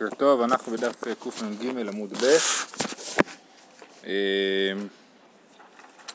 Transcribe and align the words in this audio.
בוקר 0.00 0.16
טוב, 0.16 0.40
אנחנו 0.40 0.72
בדף 0.72 1.04
קנ"ג 1.04 1.88
עמוד 1.88 2.12
ב'. 2.12 2.36
אה, 4.06 4.12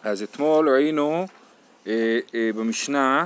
אז 0.04 0.24
אתמול 0.24 0.70
ראינו 0.70 1.28
אה, 1.88 2.20
אה, 2.36 2.50
במשנה 2.56 3.26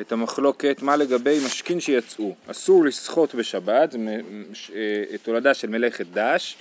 את 0.00 0.12
המחלוקת 0.12 0.82
מה 0.82 0.96
לגבי 0.96 1.40
משכין 1.46 1.80
שיצאו. 1.80 2.34
אסור 2.46 2.84
לשחות 2.84 3.34
בשבת, 3.34 3.92
זה 3.92 3.98
תולדה 5.22 5.54
של 5.54 5.68
מלאכת 5.68 6.06
דש, 6.12 6.56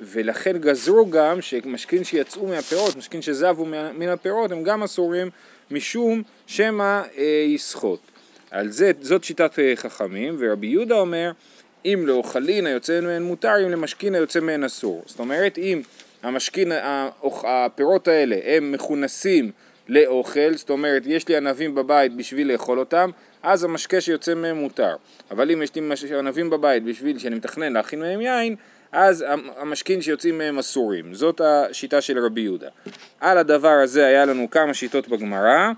ולכן 0.00 0.58
גזרו 0.58 1.10
גם 1.10 1.42
שמשכין 1.42 2.04
שיצאו 2.04 2.46
מהפירות, 2.46 2.96
משכין 2.96 3.22
שזבו 3.22 3.64
מן 3.94 4.08
הפירות, 4.08 4.52
הם 4.52 4.62
גם 4.62 4.82
אסורים 4.82 5.30
משום 5.70 6.22
שמא 6.46 7.02
יסחוט. 7.46 8.00
על 8.50 8.70
זה, 8.70 8.90
זאת 9.00 9.24
שיטת 9.24 9.58
חכמים, 9.76 10.36
ורבי 10.38 10.66
יהודה 10.66 10.94
אומר 10.94 11.32
אם 11.86 12.06
לאוכלין 12.06 12.66
היוצא 12.66 13.00
מהן 13.00 13.22
מותר, 13.22 13.54
אם 13.64 13.70
למשכין 13.70 14.14
היוצא 14.14 14.40
מהן 14.40 14.64
אסור. 14.64 15.02
זאת 15.06 15.18
אומרת, 15.18 15.58
אם 15.58 15.82
המשכין, 16.22 16.72
הפירות 17.44 18.08
האלה 18.08 18.36
הם 18.44 18.72
מכונסים 18.72 19.50
לאוכל, 19.88 20.54
זאת 20.54 20.70
אומרת, 20.70 21.02
יש 21.06 21.28
לי 21.28 21.36
ענבים 21.36 21.74
בבית 21.74 22.16
בשביל 22.16 22.52
לאכול 22.52 22.78
אותם, 22.78 23.10
אז 23.42 23.64
המשקה 23.64 24.00
שיוצא 24.00 24.34
מהם 24.34 24.56
מותר. 24.56 24.96
אבל 25.30 25.50
אם 25.50 25.62
יש 25.62 25.74
לי 25.74 26.18
ענבים 26.18 26.50
בבית 26.50 26.84
בשביל 26.84 27.18
שאני 27.18 27.34
מתכנן 27.34 27.72
להכין 27.72 28.00
מהם 28.00 28.20
יין, 28.20 28.56
אז 28.92 29.24
המשכין 29.56 30.02
שיוצאים 30.02 30.38
מהם 30.38 30.58
אסורים. 30.58 31.14
זאת 31.14 31.40
השיטה 31.44 32.00
של 32.00 32.18
רבי 32.18 32.40
יהודה. 32.40 32.68
על 33.20 33.38
הדבר 33.38 33.78
הזה 33.82 34.06
היה 34.06 34.24
לנו 34.24 34.50
כמה 34.50 34.74
שיטות 34.74 35.08
בגמרא. 35.08 35.70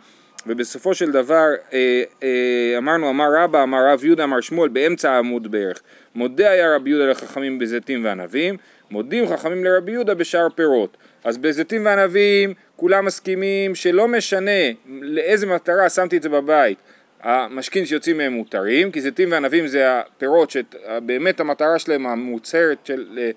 ובסופו 0.47 0.95
של 0.95 1.12
דבר 1.12 1.47
אה, 1.73 2.02
אה, 2.23 2.78
אמרנו 2.78 3.10
אמר 3.10 3.28
רבא, 3.38 3.62
אמר 3.62 3.78
רב 3.92 4.05
יהודה, 4.05 4.24
אמר 4.24 4.41
שמואל 4.41 4.69
באמצע 4.69 5.11
העמוד 5.11 5.51
בערך 5.51 5.83
מודה 6.14 6.51
היה 6.51 6.77
רבי 6.77 6.91
יהודה 6.91 7.11
לחכמים 7.11 7.59
בזיתים 7.59 8.05
וענבים 8.05 8.56
מודים 8.91 9.28
חכמים 9.28 9.64
לרבי 9.64 9.92
יהודה 9.92 10.14
בשאר 10.14 10.48
פירות. 10.55 10.97
אז 11.25 11.39
בזיתים 11.39 11.86
וענבים 11.86 12.55
כולם 12.77 13.05
מסכימים 13.05 13.75
שלא 13.75 14.08
משנה 14.08 14.70
לאיזה 14.86 15.47
מטרה 15.47 15.89
שמתי 15.89 16.17
את 16.17 16.22
זה 16.22 16.28
בבית 16.28 16.78
המשכין 17.23 17.86
שיוצאים 17.86 18.19
מהם 18.19 18.33
מותרים 18.33 18.91
כי 18.91 19.00
זיתים 19.00 19.33
וענבים 19.33 19.67
זה 19.67 19.98
הפירות 19.98 20.50
שבאמת 20.50 21.41
המטרה 21.41 21.78
שלהם 21.78 22.06
המוצהרת 22.06 22.78
של, 22.84 23.19
אה, 23.19 23.30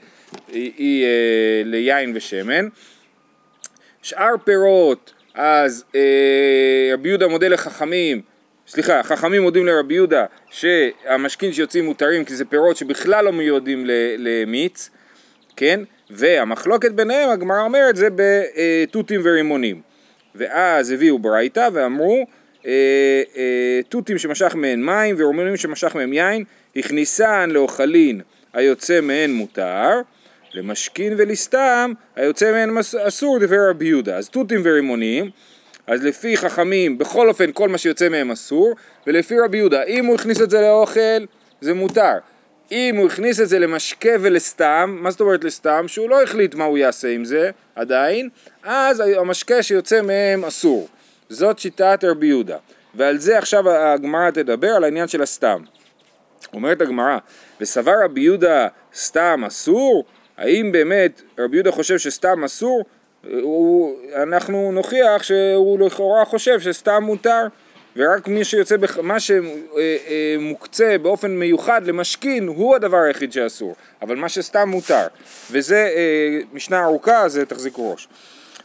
היא, 0.48 0.74
היא 0.78 1.06
ליין 1.66 2.12
ושמן. 2.16 2.68
שאר 4.02 4.36
פירות 4.44 5.14
אז 5.34 5.84
אה, 5.96 6.90
רבי 6.94 7.10
יהודה 7.10 7.28
מודה 7.28 7.48
לחכמים, 7.48 8.22
סליחה, 8.68 9.04
חכמים 9.04 9.42
מודים 9.42 9.66
לרבי 9.66 9.94
יהודה 9.94 10.26
שהמשכין 10.50 11.54
שיוצאים 11.54 11.86
מותרים 11.86 12.26
כי 12.26 12.36
זה 12.36 12.46
פירות 12.46 12.78
שבכלל 12.78 13.26
לא 13.26 13.32
מיועדים 13.32 13.84
למיץ, 14.18 14.90
כן? 15.56 15.80
והמחלוקת 16.10 16.92
ביניהם, 16.92 17.30
הגמרא 17.30 17.62
אומרת, 17.62 17.96
זה 17.96 18.08
בתותים 18.16 19.22
ורימונים. 19.24 19.82
ואז 20.36 20.92
הביאו 20.92 21.20
ברייתא 21.20 21.70
ואמרו 21.74 22.26
אה, 22.66 22.72
אה, 23.38 23.80
תותים 23.90 24.18
שמשך 24.18 24.56
מהן 24.56 24.84
מים 24.84 25.16
ורימונים 25.20 25.58
שמשך 25.58 25.96
מהם 25.96 26.14
יין, 26.14 26.44
הכניסן 26.76 27.50
לאוכלין 27.50 28.22
היוצא 28.54 29.02
מהן 29.02 29.32
מותר 29.32 30.02
למשכין 30.54 31.14
ולסתם 31.18 31.94
היוצא 32.16 32.52
מהן 32.52 32.78
אסור 33.08 33.40
דבר 33.40 33.70
רבי 33.70 33.86
יהודה. 33.86 34.18
אז 34.18 34.30
תותים 34.30 34.62
ורימונים, 34.64 35.30
אז 35.88 36.04
לפי 36.04 36.38
חכמים 36.38 36.98
בכל 36.98 37.30
אופן 37.30 37.52
כל 37.54 37.70
מה 37.70 37.78
שיוצא 37.78 38.10
מהם 38.10 38.32
אסור, 38.32 38.76
ולפי 39.08 39.40
רבי 39.40 39.58
יהודה 39.58 39.84
אם 39.84 40.06
הוא 40.06 40.16
הכניס 40.16 40.42
את 40.42 40.50
זה 40.50 40.62
לאוכל 40.62 41.26
זה 41.62 41.74
מותר. 41.74 42.18
אם 42.72 42.96
הוא 42.98 43.08
הכניס 43.08 43.40
את 43.40 43.50
זה 43.50 43.60
למשקה 43.60 44.10
ולסתם, 44.20 44.98
מה 45.02 45.12
זאת 45.12 45.22
אומרת 45.22 45.44
לסתם? 45.44 45.88
שהוא 45.88 46.10
לא 46.10 46.24
החליט 46.24 46.56
מה 46.56 46.64
הוא 46.64 46.78
יעשה 46.78 47.08
עם 47.08 47.26
זה 47.26 47.52
עדיין, 47.76 48.30
אז 48.64 49.00
המשקה 49.00 49.64
שיוצא 49.64 50.02
מהם 50.02 50.46
אסור. 50.46 50.88
זאת 51.30 51.60
שיטת 51.60 52.04
רבי 52.04 52.28
יהודה. 52.28 52.58
ועל 52.96 53.18
זה 53.18 53.38
עכשיו 53.38 53.70
הגמרא 53.70 54.32
תדבר, 54.32 54.68
על 54.68 54.84
העניין 54.84 55.08
של 55.08 55.22
הסתם. 55.22 55.64
אומרת 56.54 56.82
הגמרא, 56.82 57.18
וסבר 57.62 58.04
רבי 58.04 58.22
יהודה 58.22 58.68
סתם 58.96 59.44
אסור? 59.48 60.06
האם 60.42 60.72
באמת 60.72 61.22
רבי 61.40 61.56
יהודה 61.58 61.72
חושב 61.72 61.98
שסתם 61.98 62.44
אסור? 62.44 62.86
הוא, 63.42 63.96
אנחנו 64.16 64.72
נוכיח 64.72 65.24
שהוא 65.24 65.80
לכאורה 65.80 66.26
חושב 66.26 66.60
שסתם 66.60 67.04
מותר 67.04 67.48
ורק 67.96 68.28
מי 68.28 68.44
שיוצא, 68.44 68.78
בח... 68.78 69.00
מה 69.00 69.18
שמוקצה 69.20 70.98
באופן 71.02 71.32
מיוחד 71.32 71.82
למשכין 71.86 72.48
הוא 72.48 72.76
הדבר 72.76 72.98
היחיד 72.98 73.34
שאסור. 73.34 73.76
אבל 74.02 74.16
מה 74.16 74.30
שסתם 74.30 74.70
מותר 74.70 75.08
וזה 75.52 75.90
אה, 75.96 76.40
משנה 76.54 76.84
ארוכה 76.84 77.22
אז 77.22 77.42
תחזיקו 77.48 77.92
ראש. 77.92 78.08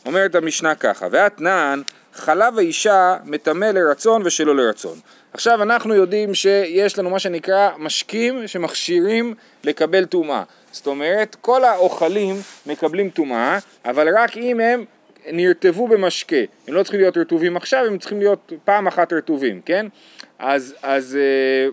אומרת 0.07 0.35
המשנה 0.35 0.75
ככה 0.75 1.07
ואתנן 1.11 1.83
חלב 2.15 2.59
האישה 2.59 3.17
מטמא 3.25 3.65
לרצון 3.65 4.23
ושלא 4.25 4.57
לרצון. 4.57 4.99
עכשיו 5.33 5.63
אנחנו 5.63 5.95
יודעים 5.95 6.35
שיש 6.35 6.99
לנו 6.99 7.11
מה 7.11 7.19
שנקרא 7.19 7.71
משקים 7.79 8.47
שמכשירים 8.47 9.35
לקבל 9.65 10.05
טומאה 10.05 10.43
זאת 10.77 10.87
אומרת, 10.87 11.37
כל 11.41 11.65
האוכלים 11.65 12.37
מקבלים 12.67 13.11
טומאה, 13.11 13.59
אבל 13.85 14.19
רק 14.19 14.37
אם 14.37 14.61
הם 14.61 14.85
נרטבו 15.33 15.89
במשקה. 15.89 16.37
הם 16.69 16.75
לא 16.75 16.83
צריכים 16.83 17.01
להיות 17.01 17.17
רטובים 17.17 17.57
עכשיו, 17.57 17.85
הם 17.87 17.99
צריכים 17.99 18.19
להיות 18.19 18.53
פעם 18.65 18.87
אחת 18.87 19.13
רטובים, 19.13 19.61
כן? 19.61 19.87
אז, 20.39 20.75
אז 20.83 21.17
אה, 21.17 21.69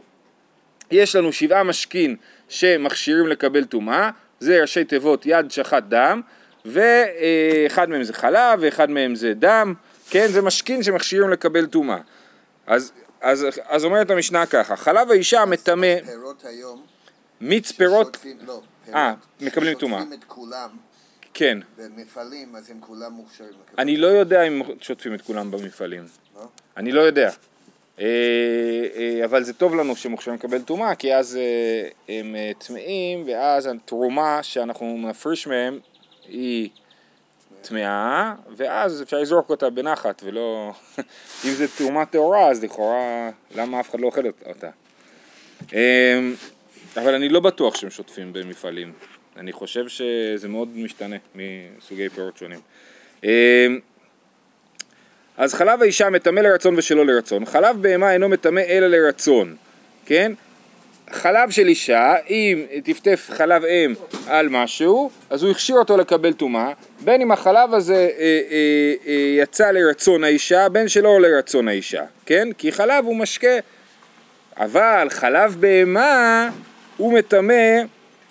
יש 0.91 1.15
לנו 1.15 1.33
שבעה 1.33 1.63
משקין 1.63 2.15
שמכשירים 2.49 3.27
לקבל 3.27 3.63
טומאה, 3.63 4.09
זה 4.39 4.61
ראשי 4.61 4.83
תיבות 4.83 5.25
יד 5.25 5.51
שחט 5.51 5.83
דם, 5.83 6.21
ואחד 6.65 7.89
מהם 7.89 8.03
זה 8.03 8.13
חלב, 8.13 8.59
ואחד 8.61 8.89
מהם 8.89 9.15
זה 9.15 9.33
דם, 9.33 9.73
כן? 10.09 10.27
זה 10.27 10.41
משקין 10.41 10.83
שמכשירים 10.83 11.29
לקבל 11.29 11.65
טומאה. 11.65 11.97
אז, 12.67 12.91
אז, 13.21 13.47
אז 13.67 13.85
אומרת 13.85 14.11
המשנה 14.11 14.45
ככה, 14.45 14.75
חלב 14.75 15.11
האישה 15.11 15.45
מטמא... 15.45 15.95
פירות 16.05 16.45
היום... 16.45 16.81
מיץ 17.41 17.71
פירות... 17.71 18.17
לא. 18.47 18.61
אה, 18.93 19.13
מקבלים 19.41 19.77
טומאה. 19.77 19.99
שוטפים 19.99 20.19
את 20.19 20.23
כולם. 20.23 20.69
כן. 21.33 21.57
במפעלים, 21.77 22.55
אז 22.55 22.69
הם 22.69 22.77
כולם 22.79 23.13
מוכשרים. 23.13 23.53
אני 23.77 23.97
לא 23.97 24.07
יודע 24.07 24.43
אם 24.43 24.61
שוטפים 24.81 25.13
את 25.13 25.21
כולם 25.21 25.51
במפעלים. 25.51 26.05
לא? 26.35 26.47
אני 26.77 26.91
לא 26.91 27.01
יודע. 27.01 27.31
אה, 27.99 28.05
אה, 28.95 29.25
אבל 29.25 29.43
זה 29.43 29.53
טוב 29.53 29.75
לנו 29.75 29.95
שמוכשרים 29.95 30.37
לקבל 30.37 30.61
טומאה, 30.61 30.95
כי 30.95 31.15
אז 31.15 31.35
אה, 31.37 31.89
הם 32.09 32.35
טמאים, 32.57 33.23
ואז 33.27 33.65
התרומה 33.65 34.43
שאנחנו 34.43 34.97
נפריש 35.09 35.47
מהם 35.47 35.79
היא 36.27 36.69
טמאה, 37.61 38.33
ואז 38.57 39.01
אפשר 39.01 39.19
לזרוק 39.19 39.49
אותה 39.49 39.69
בנחת, 39.69 40.21
ולא... 40.25 40.71
אם 41.45 41.51
זה 41.51 41.67
תרומה 41.77 42.05
טהורה, 42.05 42.47
אז 42.49 42.63
לכאורה, 42.63 43.29
למה 43.55 43.79
אף 43.79 43.89
אחד 43.89 43.99
לא 43.99 44.07
אוכל 44.07 44.21
אותה? 44.45 44.69
אבל 46.97 47.13
אני 47.13 47.29
לא 47.29 47.39
בטוח 47.39 47.75
שהם 47.75 47.89
שוטפים 47.89 48.33
במפעלים. 48.33 48.93
אני 49.37 49.51
חושב 49.51 49.87
שזה 49.87 50.47
מאוד 50.47 50.69
משתנה 50.75 51.15
מסוגי 51.35 52.09
פירות 52.09 52.37
שונים. 52.37 52.59
אמ, 53.23 53.29
אז 55.37 55.53
חלב 55.53 55.81
האישה 55.81 56.09
מטמא 56.09 56.39
לרצון 56.39 56.77
ושלא 56.77 57.05
לרצון. 57.05 57.45
חלב 57.45 57.81
בהמה 57.81 58.13
אינו 58.13 58.29
מטמא 58.29 58.59
אלא 58.59 58.87
לרצון, 58.87 59.55
כן? 60.05 60.31
חלב 61.11 61.49
של 61.49 61.67
אישה, 61.67 62.15
אם 62.29 62.65
טפטף 62.83 63.29
חלב 63.33 63.65
אם 63.65 63.93
על 64.27 64.49
משהו, 64.49 65.09
אז 65.29 65.43
הוא 65.43 65.51
הכשיר 65.51 65.75
אותו 65.75 65.97
לקבל 65.97 66.33
טומאה, 66.33 66.71
בין 66.99 67.21
אם 67.21 67.31
החלב 67.31 67.73
הזה 67.73 67.93
אה, 67.93 68.41
אה, 68.51 68.93
אה, 69.07 69.13
יצא 69.37 69.71
לרצון 69.71 70.23
האישה, 70.23 70.69
בין 70.69 70.87
שלא 70.87 71.21
לרצון 71.21 71.67
האישה, 71.67 72.03
כן? 72.25 72.47
כי 72.57 72.71
חלב 72.71 73.05
הוא 73.05 73.15
משקה, 73.15 73.57
אבל 74.57 75.07
חלב 75.09 75.55
בהמה 75.59 76.49
הוא 76.97 77.13
מטמא 77.13 77.53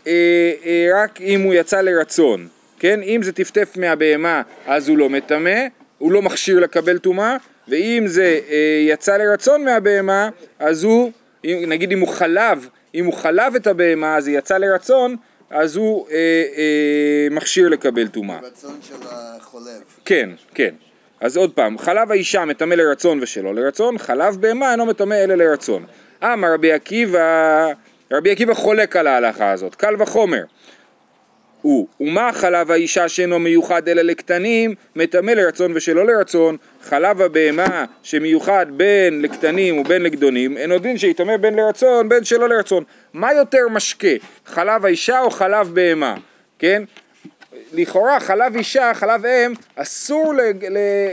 אה, 0.06 0.52
אה, 0.64 0.88
רק 0.94 1.20
אם 1.20 1.40
הוא 1.40 1.54
יצא 1.54 1.80
לרצון, 1.80 2.48
כן? 2.78 3.00
אם 3.02 3.20
זה 3.22 3.32
טפטף 3.32 3.76
מהבהמה 3.76 4.42
אז 4.66 4.88
הוא 4.88 4.98
לא 4.98 5.10
מטמא, 5.10 5.60
הוא 5.98 6.12
לא 6.12 6.22
מכשיר 6.22 6.60
לקבל 6.60 6.98
טומאה, 6.98 7.36
ואם 7.68 8.04
זה 8.06 8.40
אה, 8.50 8.84
יצא 8.88 9.16
לרצון 9.16 9.64
מהבהמה 9.64 10.28
אז 10.58 10.84
הוא, 10.84 11.12
נגיד 11.44 11.92
אם 11.92 12.00
הוא 12.00 12.08
חלב, 12.08 12.68
אם 12.94 13.04
הוא 13.04 13.14
חלב 13.14 13.54
את 13.54 13.66
הבהמה 13.66 14.16
אז 14.16 14.28
היא 14.28 14.38
יצא 14.38 14.58
לרצון 14.58 15.16
אז 15.50 15.76
הוא 15.76 16.06
אה, 16.10 16.16
אה, 16.56 17.28
מכשיר 17.30 17.68
לקבל 17.68 18.08
טומאה. 18.08 18.38
רצון 18.42 18.78
של 18.82 18.94
החולב. 19.10 19.82
כן, 20.04 20.30
כן. 20.54 20.74
אז 21.20 21.36
עוד 21.36 21.52
פעם, 21.52 21.78
חלב 21.78 22.10
האישה 22.10 22.44
מטמא 22.44 22.74
לרצון 22.74 23.18
ושלא 23.22 23.54
לרצון, 23.54 23.98
חלב 23.98 24.36
בהמה 24.40 24.72
אינו 24.72 24.86
מטמא 24.86 25.14
אלא 25.14 25.34
לרצון. 25.34 25.84
אמר 26.22 26.52
רבי 26.54 26.72
עקיבא 26.72 27.72
רבי 28.12 28.30
עקיבא 28.30 28.54
חולק 28.54 28.96
על 28.96 29.06
ההלכה 29.06 29.50
הזאת, 29.50 29.74
קל 29.74 29.94
וחומר. 29.98 30.42
הוא, 31.62 31.86
ומה 32.00 32.30
חלב 32.32 32.70
האישה 32.70 33.08
שאינו 33.08 33.38
מיוחד 33.38 33.88
אלא 33.88 34.02
לקטנים, 34.02 34.74
מטמא 34.96 35.30
לרצון 35.30 35.72
ושלא 35.74 36.06
לרצון, 36.06 36.56
חלב 36.82 37.22
הבהמה 37.22 37.84
שמיוחד 38.02 38.66
בין 38.70 39.22
לקטנים 39.22 39.78
ובין 39.78 40.02
לגדונים, 40.02 40.56
אין 40.56 40.72
עוד 40.72 40.82
דין 40.82 40.98
שיטמא 40.98 41.36
בין 41.36 41.54
לרצון 41.54 42.08
בין 42.08 42.24
שלא 42.24 42.48
לרצון. 42.48 42.84
מה 43.12 43.34
יותר 43.34 43.68
משקה, 43.70 44.08
חלב 44.46 44.84
האישה 44.84 45.20
או 45.20 45.30
חלב 45.30 45.74
בהמה, 45.74 46.14
כן? 46.58 46.82
לכאורה 47.72 48.20
חלב 48.20 48.56
אישה, 48.56 48.94
חלב 48.94 49.26
אם, 49.26 49.52
אסור 49.76 50.34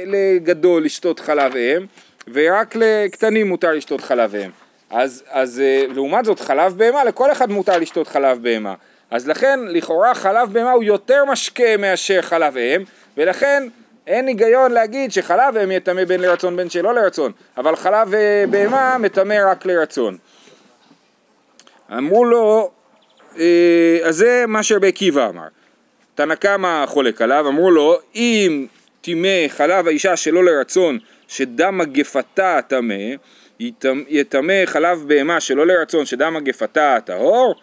לגדול 0.06 0.86
לשתות 0.86 1.20
חלב 1.20 1.56
אם, 1.56 1.86
ורק 2.34 2.76
לקטנים 2.76 3.48
מותר 3.48 3.72
לשתות 3.72 4.02
חלב 4.02 4.36
אם. 4.36 4.50
אז, 4.90 5.24
אז 5.30 5.60
אה, 5.60 5.86
לעומת 5.94 6.26
זאת 6.26 6.40
חלב 6.40 6.78
בהמה, 6.78 7.04
לכל 7.04 7.32
אחד 7.32 7.52
מותר 7.52 7.78
לשתות 7.78 8.08
חלב 8.08 8.44
בהמה. 8.44 8.74
אז 9.12 9.28
לכן 9.28 9.60
לכאורה 9.68 10.14
חלב 10.14 10.54
בהמה 10.54 10.72
הוא 10.72 10.84
יותר 10.84 11.26
משקה 11.26 11.78
מאשר 11.78 12.22
חלב 12.22 12.58
אם, 12.58 12.84
ולכן 13.18 13.68
אין 14.08 14.28
היגיון 14.28 14.72
להגיד 14.72 15.12
שחלב 15.12 15.58
אם 15.58 15.72
יטמא 15.72 16.04
בין 16.04 16.22
לרצון 16.22 16.56
בין 16.56 16.70
שלא 16.70 16.94
לרצון, 16.94 17.32
אבל 17.58 17.76
חלב 17.76 18.14
אה, 18.14 18.44
בהמה 18.50 18.98
מטמא 18.98 19.38
רק 19.52 19.66
לרצון. 19.66 20.18
אמרו 21.98 22.26
לו, 22.26 22.72
אה, 23.38 24.00
אז 24.04 24.16
זה 24.16 24.46
מה 24.48 24.64
שרבי 24.64 24.88
עקיבא 24.88 25.30
אמר. 25.30 25.48
תנא 26.16 26.36
קמא 26.36 26.86
חולק 26.86 27.22
עליו, 27.22 27.48
אמרו 27.48 27.72
לו, 27.72 28.00
אם 28.16 28.66
טימא 29.02 29.48
חלב 29.48 29.88
האישה 29.88 30.16
שלא 30.16 30.44
לרצון, 30.44 31.00
שדם 31.28 31.78
מגפתה 31.78 32.60
טמא, 32.68 32.96
יטמא 34.10 34.66
חלב 34.66 35.04
בהמה 35.08 35.40
שלא 35.40 35.68
לרצון, 35.68 36.06
שדם 36.06 36.34
מגפתה 36.34 36.98
טהור, 37.06 37.56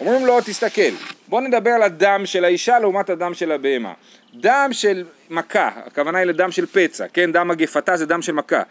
אומרים 0.00 0.26
לו, 0.26 0.40
תסתכל, 0.40 0.94
בוא 1.28 1.40
נדבר 1.40 1.70
על 1.70 1.82
הדם 1.82 2.22
של 2.24 2.44
האישה 2.44 2.78
לעומת 2.78 3.10
הדם 3.10 3.34
של 3.34 3.52
הבהמה. 3.52 3.92
דם 4.34 4.68
של 4.72 5.04
מכה, 5.30 5.70
הכוונה 5.86 6.18
היא 6.18 6.26
לדם 6.26 6.50
של 6.50 6.66
פצע, 6.66 7.08
כן? 7.12 7.32
דם 7.32 7.48
מגפתה 7.48 7.96
זה 7.96 8.06
דם 8.06 8.22
של 8.22 8.32
מכה. 8.32 8.62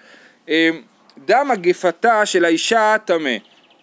אמ, 0.47 0.81
דם 1.25 1.47
מגפתה 1.51 2.25
של 2.25 2.45
האישה 2.45 2.95
טמא. 3.05 3.35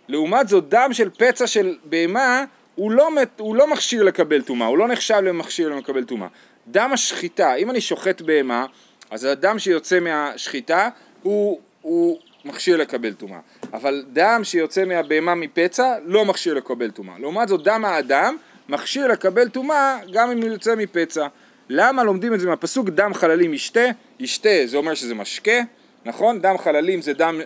לעומת 0.08 0.48
זאת, 0.48 0.68
דם 0.68 0.90
של 0.92 1.10
פצע 1.10 1.46
של 1.46 1.76
בהמה 1.84 2.44
הוא 2.74 2.90
לא, 2.90 3.08
הוא 3.38 3.56
לא 3.56 3.70
מכשיר 3.70 4.02
לקבל 4.02 4.42
טומאה, 4.42 4.66
הוא 4.66 4.78
לא 4.78 4.88
נחשב 4.88 5.14
למכשיר 5.14 5.68
לקבל 5.68 6.04
טומאה. 6.04 6.28
דם 6.66 6.90
השחיטה, 6.92 7.54
אם 7.54 7.70
אני 7.70 7.80
שוחט 7.80 8.20
בהמה, 8.20 8.66
אז 9.10 9.24
הדם 9.24 9.58
שיוצא 9.58 10.00
מהשחיטה 10.00 10.88
הוא, 11.22 11.60
הוא 11.82 12.18
מכשיר 12.44 12.76
לקבל 12.76 13.12
טומאה. 13.12 13.38
אבל 13.72 14.04
דם 14.12 14.40
שיוצא 14.44 14.84
מהבהמה 14.84 15.34
מפצע 15.34 15.94
לא 16.04 16.24
מכשיר 16.24 16.54
לקבל 16.54 16.90
טומאה. 16.90 17.14
לעומת 17.18 17.48
זאת 17.48 17.64
דם 17.64 17.84
האדם 17.84 18.36
מכשיר 18.68 19.06
לקבל 19.06 19.48
טומאה 19.48 19.98
גם 20.12 20.30
אם 20.30 20.42
הוא 20.42 20.48
יוצא 20.48 20.74
מפצע. 20.74 21.26
למה 21.68 22.04
לומדים 22.04 22.34
את 22.34 22.40
זה 22.40 22.46
מהפסוק 22.48 22.88
דם 22.88 23.14
חללים 23.14 23.54
ישתה? 23.54 23.84
ישתה 24.20 24.48
זה 24.64 24.76
אומר 24.76 24.94
שזה 24.94 25.14
משקה, 25.14 25.60
נכון? 26.04 26.40
דם 26.40 26.58
חללים 26.58 27.02
זה 27.02 27.12
דם, 27.12 27.40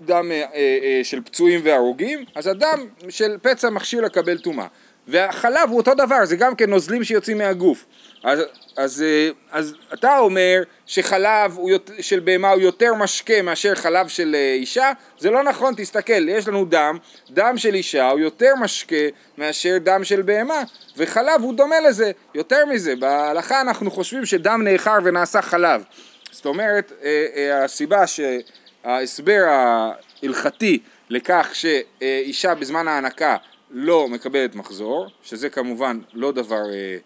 דם 0.00 0.32
אה, 0.32 0.44
אה, 0.54 1.00
של 1.02 1.20
פצועים 1.20 1.60
והרוגים, 1.64 2.24
אז 2.34 2.46
הדם 2.46 2.86
של 3.08 3.36
פצע 3.42 3.70
מכשיר 3.70 4.00
לקבל 4.00 4.38
טומאה. 4.38 4.66
והחלב 5.08 5.68
הוא 5.70 5.76
אותו 5.76 5.94
דבר, 5.94 6.24
זה 6.24 6.36
גם 6.36 6.54
כן 6.54 6.70
נוזלים 6.70 7.04
שיוצאים 7.04 7.38
מהגוף. 7.38 7.86
אז, 8.24 8.40
אז, 8.76 9.02
אה, 9.02 9.30
אז 9.50 9.74
אתה 9.94 10.18
אומר 10.18 10.62
שחלב 10.86 11.56
הוא, 11.56 11.70
של 12.00 12.20
בהמה 12.20 12.50
הוא 12.50 12.60
יותר 12.60 12.94
משקה 12.94 13.42
מאשר 13.42 13.74
חלב 13.74 14.08
של 14.08 14.34
אה, 14.34 14.54
אישה, 14.54 14.92
זה 15.18 15.30
לא 15.30 15.42
נכון, 15.42 15.74
תסתכל, 15.76 16.28
יש 16.28 16.48
לנו 16.48 16.64
דם, 16.64 16.98
דם 17.30 17.54
של 17.56 17.74
אישה 17.74 18.10
הוא 18.10 18.20
יותר 18.20 18.54
משקה 18.60 18.96
מאשר 19.38 19.76
דם 19.80 20.04
של 20.04 20.22
בהמה, 20.22 20.62
וחלב 20.96 21.42
הוא 21.42 21.54
דומה 21.54 21.80
לזה, 21.80 22.10
יותר 22.34 22.66
מזה, 22.66 22.96
בהלכה 22.96 23.60
אנחנו 23.60 23.90
חושבים 23.90 24.26
שדם 24.26 24.60
נאחר 24.64 24.98
ונעשה 25.04 25.42
חלב. 25.42 25.84
זאת 26.30 26.46
אומרת, 26.46 26.92
אה, 27.02 27.64
הסיבה 27.64 28.04
שההסבר 28.06 29.42
ההלכתי 29.48 30.78
לכך 31.10 31.50
שאישה 31.52 32.54
בזמן 32.54 32.88
ההנקה 32.88 33.36
לא 33.70 34.08
מקבלת 34.08 34.54
מחזור, 34.54 35.06
שזה 35.22 35.50
כמובן 35.50 35.98
לא 36.12 36.32
דבר 36.32 36.70
אה, 36.72 36.96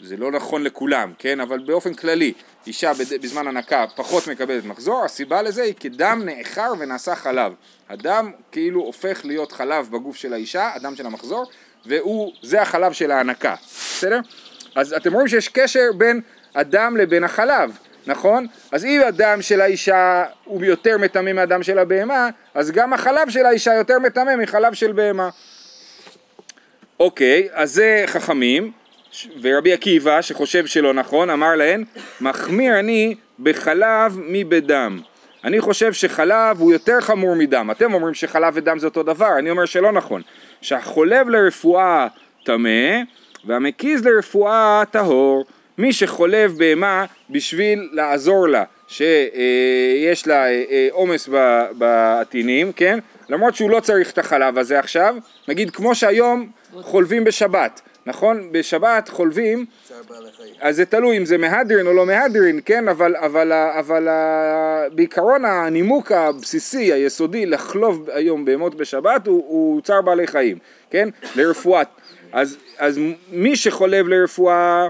זה 0.00 0.16
לא 0.16 0.30
נכון 0.30 0.62
לכולם, 0.62 1.12
כן? 1.18 1.40
אבל 1.40 1.58
באופן 1.58 1.94
כללי, 1.94 2.32
אישה 2.66 2.92
בזמן 3.22 3.46
הנקה 3.46 3.84
פחות 3.96 4.26
מקבלת 4.26 4.64
מחזור, 4.64 5.04
הסיבה 5.04 5.42
לזה 5.42 5.62
היא 5.62 5.74
כי 5.74 5.88
דם 5.88 6.22
נאחר 6.24 6.72
ונעשה 6.78 7.14
חלב. 7.14 7.52
הדם 7.88 8.32
כאילו 8.52 8.80
הופך 8.80 9.20
להיות 9.24 9.52
חלב 9.52 9.88
בגוף 9.90 10.16
של 10.16 10.32
האישה, 10.32 10.70
הדם 10.74 10.96
של 10.96 11.06
המחזור, 11.06 11.50
והוא, 11.86 12.32
זה 12.42 12.62
החלב 12.62 12.92
של 12.92 13.10
ההנקה, 13.10 13.54
בסדר? 13.66 14.20
אז 14.74 14.92
אתם 14.92 15.12
רואים 15.12 15.28
שיש 15.28 15.48
קשר 15.48 15.90
בין 15.96 16.20
הדם 16.54 16.96
לבין 16.98 17.24
החלב, 17.24 17.78
נכון? 18.06 18.46
אז 18.72 18.84
אם 18.84 19.00
הדם 19.06 19.38
של 19.40 19.60
האישה 19.60 20.24
הוא 20.44 20.64
יותר 20.64 20.98
מטמא 20.98 21.32
מהדם 21.32 21.62
של 21.62 21.78
הבהמה, 21.78 22.28
אז 22.54 22.70
גם 22.70 22.92
החלב 22.92 23.30
של 23.30 23.46
האישה 23.46 23.74
יותר 23.74 23.98
מטמא 23.98 24.36
מחלב 24.36 24.74
של 24.74 24.92
בהמה. 24.92 25.28
אוקיי, 27.00 27.48
אז 27.52 27.72
זה 27.72 28.04
חכמים, 28.06 28.72
ורבי 29.40 29.72
עקיבא 29.72 30.22
שחושב 30.22 30.66
שלא 30.66 30.94
נכון, 30.94 31.30
אמר 31.30 31.54
להן, 31.56 31.84
מחמיר 32.20 32.78
אני 32.78 33.14
בחלב 33.40 34.18
מבדם. 34.26 35.00
אני 35.44 35.60
חושב 35.60 35.92
שחלב 35.92 36.60
הוא 36.60 36.72
יותר 36.72 37.00
חמור 37.00 37.34
מדם. 37.34 37.70
אתם 37.70 37.94
אומרים 37.94 38.14
שחלב 38.14 38.52
ודם 38.56 38.78
זה 38.78 38.86
אותו 38.86 39.02
דבר, 39.02 39.38
אני 39.38 39.50
אומר 39.50 39.64
שלא 39.64 39.92
נכון. 39.92 40.22
שהחולב 40.60 41.28
לרפואה 41.28 42.06
טמא, 42.44 43.00
והמקיז 43.44 44.06
לרפואה 44.06 44.82
טהור. 44.90 45.44
מי 45.78 45.92
שחולב 45.92 46.58
בהמה 46.58 47.04
בשביל 47.30 47.88
לעזור 47.92 48.48
לה, 48.48 48.64
שיש 48.88 50.26
לה 50.26 50.46
אה, 50.46 50.62
אה, 50.70 50.88
עומס 50.90 51.28
בעטינים, 51.72 52.72
כן? 52.72 52.98
למרות 53.28 53.54
שהוא 53.54 53.70
לא 53.70 53.80
צריך 53.80 54.10
את 54.10 54.18
החלב 54.18 54.58
הזה 54.58 54.78
עכשיו, 54.78 55.16
נגיד 55.48 55.70
כמו 55.70 55.94
שהיום 55.94 56.50
חולבים 56.72 57.24
בשבת, 57.24 57.80
נכון? 58.06 58.52
בשבת 58.52 59.08
חולבים, 59.08 59.66
אז 60.60 60.76
זה 60.76 60.84
תלוי 60.84 61.16
אם 61.16 61.24
זה 61.24 61.38
מהדרין 61.38 61.86
או 61.86 61.92
לא 61.92 62.06
מהדרין, 62.06 62.60
כן? 62.64 62.88
אבל, 62.88 63.16
אבל, 63.16 63.52
אבל 63.52 64.08
בעיקרון 64.92 65.44
הנימוק 65.44 66.12
הבסיסי, 66.12 66.92
היסודי, 66.92 67.46
לחלוב 67.46 68.10
היום 68.10 68.44
בהמות 68.44 68.74
בשבת 68.74 69.26
הוא, 69.26 69.44
הוא 69.48 69.80
צער 69.80 70.02
בעלי 70.02 70.26
חיים, 70.26 70.58
כן? 70.90 71.08
לרפואה. 71.36 71.82
אז, 72.32 72.56
אז 72.78 73.00
מי 73.32 73.56
שחולב 73.56 74.08
לרפואה 74.08 74.88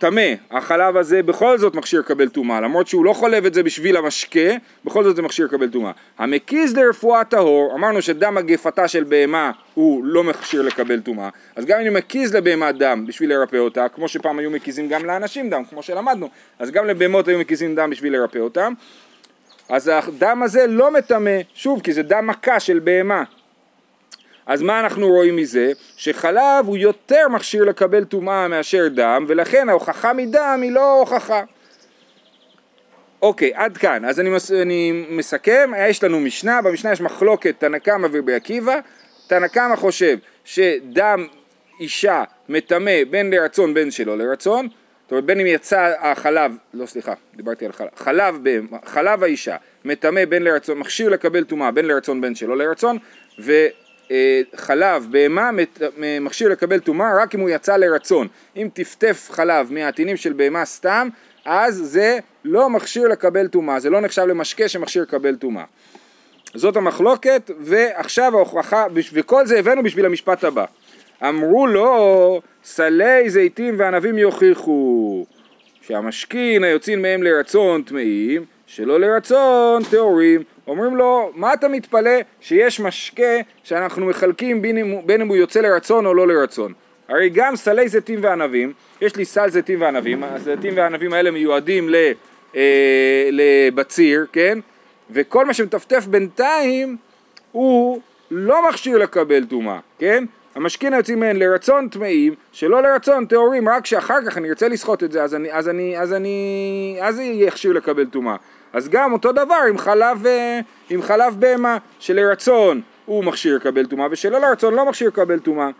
טמא, 0.00 0.32
החלב 0.50 0.96
הזה 0.96 1.22
בכל 1.22 1.58
זאת 1.58 1.74
מכשיר 1.74 2.00
לקבל 2.00 2.28
טומאה, 2.28 2.60
למרות 2.60 2.86
שהוא 2.86 3.04
לא 3.04 3.12
חולב 3.12 3.46
את 3.46 3.54
זה 3.54 3.62
בשביל 3.62 3.96
המשקה, 3.96 4.50
בכל 4.84 5.04
זאת 5.04 5.16
זה 5.16 5.22
מכשיר 5.22 5.46
לקבל 5.46 5.68
טומאה. 5.68 5.90
המקיז 6.18 6.76
לרפואה 6.76 7.24
טהור, 7.24 7.74
אמרנו 7.74 8.02
שדם 8.02 8.34
מגפתה 8.34 8.88
של 8.88 9.04
בהמה 9.04 9.50
הוא 9.74 10.04
לא 10.04 10.24
מכשיר 10.24 10.62
לקבל 10.62 11.00
טומאה, 11.00 11.28
אז 11.56 11.64
גם 11.64 11.80
אם 11.80 11.86
אני 11.86 11.90
מקיז 11.90 12.34
לבהמה 12.34 12.72
דם 12.72 13.04
בשביל 13.06 13.30
לרפא 13.30 13.56
אותה, 13.56 13.88
כמו 13.88 14.08
שפעם 14.08 14.38
היו 14.38 14.50
מקיזים 14.50 14.88
גם 14.88 15.04
לאנשים 15.04 15.50
דם, 15.50 15.62
כמו 15.70 15.82
שלמדנו, 15.82 16.28
אז 16.58 16.70
גם 16.70 16.86
לבהמות 16.86 17.28
היו 17.28 17.38
מקיזים 17.38 17.74
דם 17.74 17.90
בשביל 17.90 18.12
לרפא 18.12 18.38
אותם, 18.38 18.72
אז 19.68 19.90
הדם 19.94 20.42
הזה 20.42 20.66
לא 20.66 20.90
מטמא, 20.90 21.36
שוב, 21.54 21.80
כי 21.80 21.92
זה 21.92 22.02
דם 22.02 22.26
מכה 22.26 22.60
של 22.60 22.78
בהמה, 22.78 23.22
אז 24.50 24.62
מה 24.62 24.80
אנחנו 24.80 25.08
רואים 25.08 25.36
מזה? 25.36 25.72
שחלב 25.96 26.66
הוא 26.66 26.76
יותר 26.76 27.28
מכשיר 27.28 27.64
לקבל 27.64 28.04
טומאה 28.04 28.48
מאשר 28.48 28.88
דם, 28.88 29.24
ולכן 29.28 29.68
ההוכחה 29.68 30.12
מדם 30.12 30.60
היא 30.62 30.72
לא 30.72 31.00
הוכחה. 31.00 31.42
אוקיי, 33.22 33.50
עד 33.54 33.76
כאן. 33.76 34.04
אז 34.04 34.20
אני, 34.20 34.30
מס, 34.30 34.52
אני 34.52 35.06
מסכם, 35.10 35.70
יש 35.88 36.04
לנו 36.04 36.20
משנה, 36.20 36.62
במשנה 36.62 36.92
יש 36.92 37.00
מחלוקת 37.00 37.54
תנא 37.58 37.78
קמא 37.78 38.08
ורבי 38.12 38.34
עקיבא. 38.34 38.78
תנא 39.26 39.46
קמא 39.46 39.76
חושב 39.76 40.18
שדם 40.44 41.26
אישה 41.80 42.24
מטמא 42.48 43.04
בין 43.10 43.30
לרצון 43.30 43.74
בין 43.74 43.90
שלא 43.90 44.18
לרצון, 44.18 44.68
זאת 45.02 45.10
אומרת 45.10 45.24
בין 45.24 45.40
אם 45.40 45.46
יצא 45.46 45.92
החלב, 46.00 46.52
לא 46.74 46.86
סליחה, 46.86 47.12
דיברתי 47.36 47.66
על 47.66 47.72
חלב, 47.72 47.88
חלב, 47.96 48.34
חלב 48.84 49.22
האישה 49.22 49.56
מטמא 49.84 50.24
בין 50.24 50.42
לרצון, 50.42 50.78
מכשיר 50.78 51.08
לקבל 51.08 51.44
טומאה 51.44 51.70
בין 51.70 51.84
לרצון 51.84 52.20
בין 52.20 52.34
שלא 52.34 52.56
לרצון, 52.56 52.98
ו... 53.38 53.52
אה, 54.10 54.40
חלב 54.56 55.06
בהמה 55.10 55.50
מכשיר 56.20 56.48
לקבל 56.48 56.78
טומאה 56.78 57.22
רק 57.22 57.34
אם 57.34 57.40
הוא 57.40 57.50
יצא 57.50 57.76
לרצון. 57.76 58.28
אם 58.56 58.68
טפטף 58.74 59.28
חלב 59.30 59.72
מהעטינים 59.72 60.16
של 60.16 60.32
בהמה 60.32 60.64
סתם, 60.64 61.08
אז 61.44 61.74
זה 61.84 62.18
לא 62.44 62.70
מכשיר 62.70 63.08
לקבל 63.08 63.46
טומאה, 63.46 63.80
זה 63.80 63.90
לא 63.90 64.00
נחשב 64.00 64.22
למשקה 64.22 64.68
שמכשיר 64.68 65.02
לקבל 65.02 65.36
טומאה. 65.36 65.64
זאת 66.54 66.76
המחלוקת, 66.76 67.50
ועכשיו 67.60 68.36
ההוכחה, 68.36 68.86
וכל 69.12 69.46
זה 69.46 69.58
הבאנו 69.58 69.82
בשביל 69.82 70.06
המשפט 70.06 70.44
הבא. 70.44 70.64
אמרו 71.28 71.66
לו, 71.66 72.40
סלי 72.64 73.30
זיתים 73.30 73.74
וענבים 73.78 74.18
יוכיחו 74.18 75.26
שהמשכין 75.82 76.64
היוצאים 76.64 77.02
מהם 77.02 77.22
לרצון 77.22 77.82
טמאים, 77.82 78.44
שלא 78.66 79.00
לרצון 79.00 79.82
טהורים. 79.90 80.42
אומרים 80.70 80.96
לו, 80.96 81.30
מה 81.34 81.54
אתה 81.54 81.68
מתפלא 81.68 82.20
שיש 82.40 82.80
משקה 82.80 83.40
שאנחנו 83.62 84.06
מחלקים 84.06 84.62
בין 84.62 84.78
אם, 84.78 85.06
בין 85.06 85.20
אם 85.20 85.28
הוא 85.28 85.36
יוצא 85.36 85.60
לרצון 85.60 86.06
או 86.06 86.14
לא 86.14 86.28
לרצון? 86.28 86.72
הרי 87.08 87.28
גם 87.28 87.56
סלי 87.56 87.88
זיתים 87.88 88.18
וענבים, 88.22 88.72
יש 89.00 89.16
לי 89.16 89.24
סל 89.24 89.50
זיתים 89.50 89.80
וענבים, 89.80 90.24
הזיתים 90.24 90.76
והענבים 90.76 91.12
האלה 91.12 91.30
מיועדים 91.30 91.88
ל, 91.88 91.94
אה, 92.56 93.28
לבציר, 93.32 94.26
כן? 94.32 94.58
וכל 95.10 95.46
מה 95.46 95.54
שמטפטף 95.54 96.06
בינתיים 96.06 96.96
הוא 97.52 98.00
לא 98.30 98.68
מכשיר 98.68 98.98
לקבל 98.98 99.44
טומאה, 99.44 99.78
כן? 99.98 100.24
המשכין 100.54 100.92
היוצאים 100.92 101.20
מהן 101.20 101.36
לרצון 101.36 101.88
טמאים, 101.88 102.34
שלא 102.52 102.82
לרצון 102.82 103.26
טהורים, 103.26 103.68
רק 103.68 103.86
שאחר 103.86 104.18
כך 104.26 104.38
אני 104.38 104.48
ארצה 104.48 104.68
לסחוט 104.68 105.02
את 105.02 105.12
זה, 105.12 105.22
אז 105.22 105.34
אני, 105.34 105.52
אז 105.52 105.68
אני, 105.68 105.98
אז 105.98 106.12
אני, 106.12 106.98
אז 107.02 107.16
זה 107.16 107.22
יכשיר 107.22 107.72
לקבל 107.72 108.06
טומאה. 108.06 108.36
אז 108.72 108.88
גם 108.88 109.12
אותו 109.12 109.32
דבר 109.32 109.60
עם 109.68 109.78
חלב, 109.78 110.26
אה, 110.26 110.60
עם 110.90 111.02
חלב 111.02 111.36
בהמה, 111.38 111.78
שלרצון 111.98 112.80
הוא 113.06 113.24
מכשיר 113.24 113.56
לקבל 113.56 113.86
טומאה, 113.86 114.06
ושלא 114.10 114.38
לרצון 114.38 114.74
לא 114.74 114.84
מכשיר 114.84 115.08
לקבל 115.08 115.38
טומאה. 115.38 115.70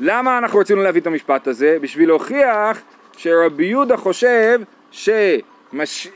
למה 0.00 0.38
אנחנו 0.38 0.58
רצינו 0.58 0.82
להביא 0.82 1.00
את 1.00 1.06
המשפט 1.06 1.46
הזה? 1.46 1.78
בשביל 1.80 2.08
להוכיח 2.08 2.80
שרבי 3.16 3.64
יהודה 3.64 3.96
חושב 3.96 4.60
שמש... 4.90 6.08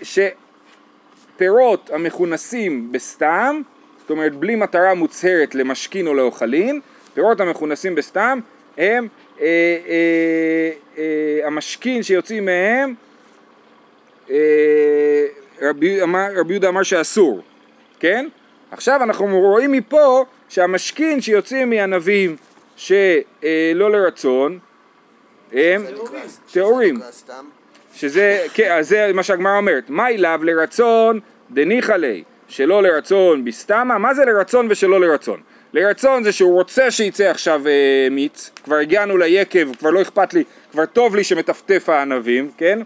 שפירות 1.37 1.91
המכונסים 1.91 2.93
בסתם, 2.93 3.61
זאת 4.01 4.11
אומרת 4.11 4.35
בלי 4.35 4.55
מטרה 4.55 4.95
מוצהרת 4.95 5.55
למשכין 5.55 6.07
או 6.07 6.15
לאוכלים, 6.15 6.81
פירות 7.15 7.41
המכונסים 7.41 7.95
בסתם 7.95 8.39
הם 8.79 9.09
אה, 9.41 9.47
אה, 9.89 10.71
אה, 10.99 11.47
המשכין 11.47 12.03
שיוצאים 12.03 12.45
מהם 12.45 12.95
רבי, 15.63 16.03
אמר, 16.03 16.29
רבי 16.37 16.53
יהודה 16.53 16.69
אמר 16.69 16.83
שאסור, 16.83 17.43
כן? 18.01 18.27
עכשיו 18.71 19.03
אנחנו 19.03 19.41
רואים 19.41 19.73
מפה 19.73 20.25
שהמשכין 20.49 21.21
שיוצאים 21.21 21.71
מענבים 21.71 22.37
שלא 22.77 23.91
לרצון 23.91 24.59
הם 25.53 25.85
טהורים, 26.53 27.01
שזה, 27.95 28.47
כן, 28.55 28.79
זה 28.81 29.11
מה 29.15 29.23
שהגמרא 29.23 29.57
אומרת, 29.57 29.85
מה 29.91 30.09
אליו 30.09 30.41
לרצון 30.43 31.21
דניחא 31.51 31.93
ליה, 31.93 32.23
שלא 32.49 32.83
לרצון 32.83 33.45
בסתמה, 33.45 33.99
מה 33.99 34.15
זה 34.15 34.25
לרצון 34.25 34.67
ושלא 34.71 35.01
לרצון? 35.01 35.41
לרצון 35.73 36.25
זה 36.25 36.33
שהוא 36.33 36.53
רוצה 36.53 36.91
שיצא 36.91 37.25
עכשיו 37.25 37.63
אה, 37.67 38.09
מיץ, 38.11 38.51
כבר 38.65 38.77
הגענו 38.77 39.17
ליקב, 39.17 39.75
כבר 39.77 39.91
לא 39.91 40.03
אכפת 40.03 40.35
לי, 40.35 40.45
כבר 40.73 40.87
טוב 40.87 41.17
לי 41.17 41.25
שמטפטף 41.25 41.89
הענבים, 41.89 42.51
כן? 42.59 42.79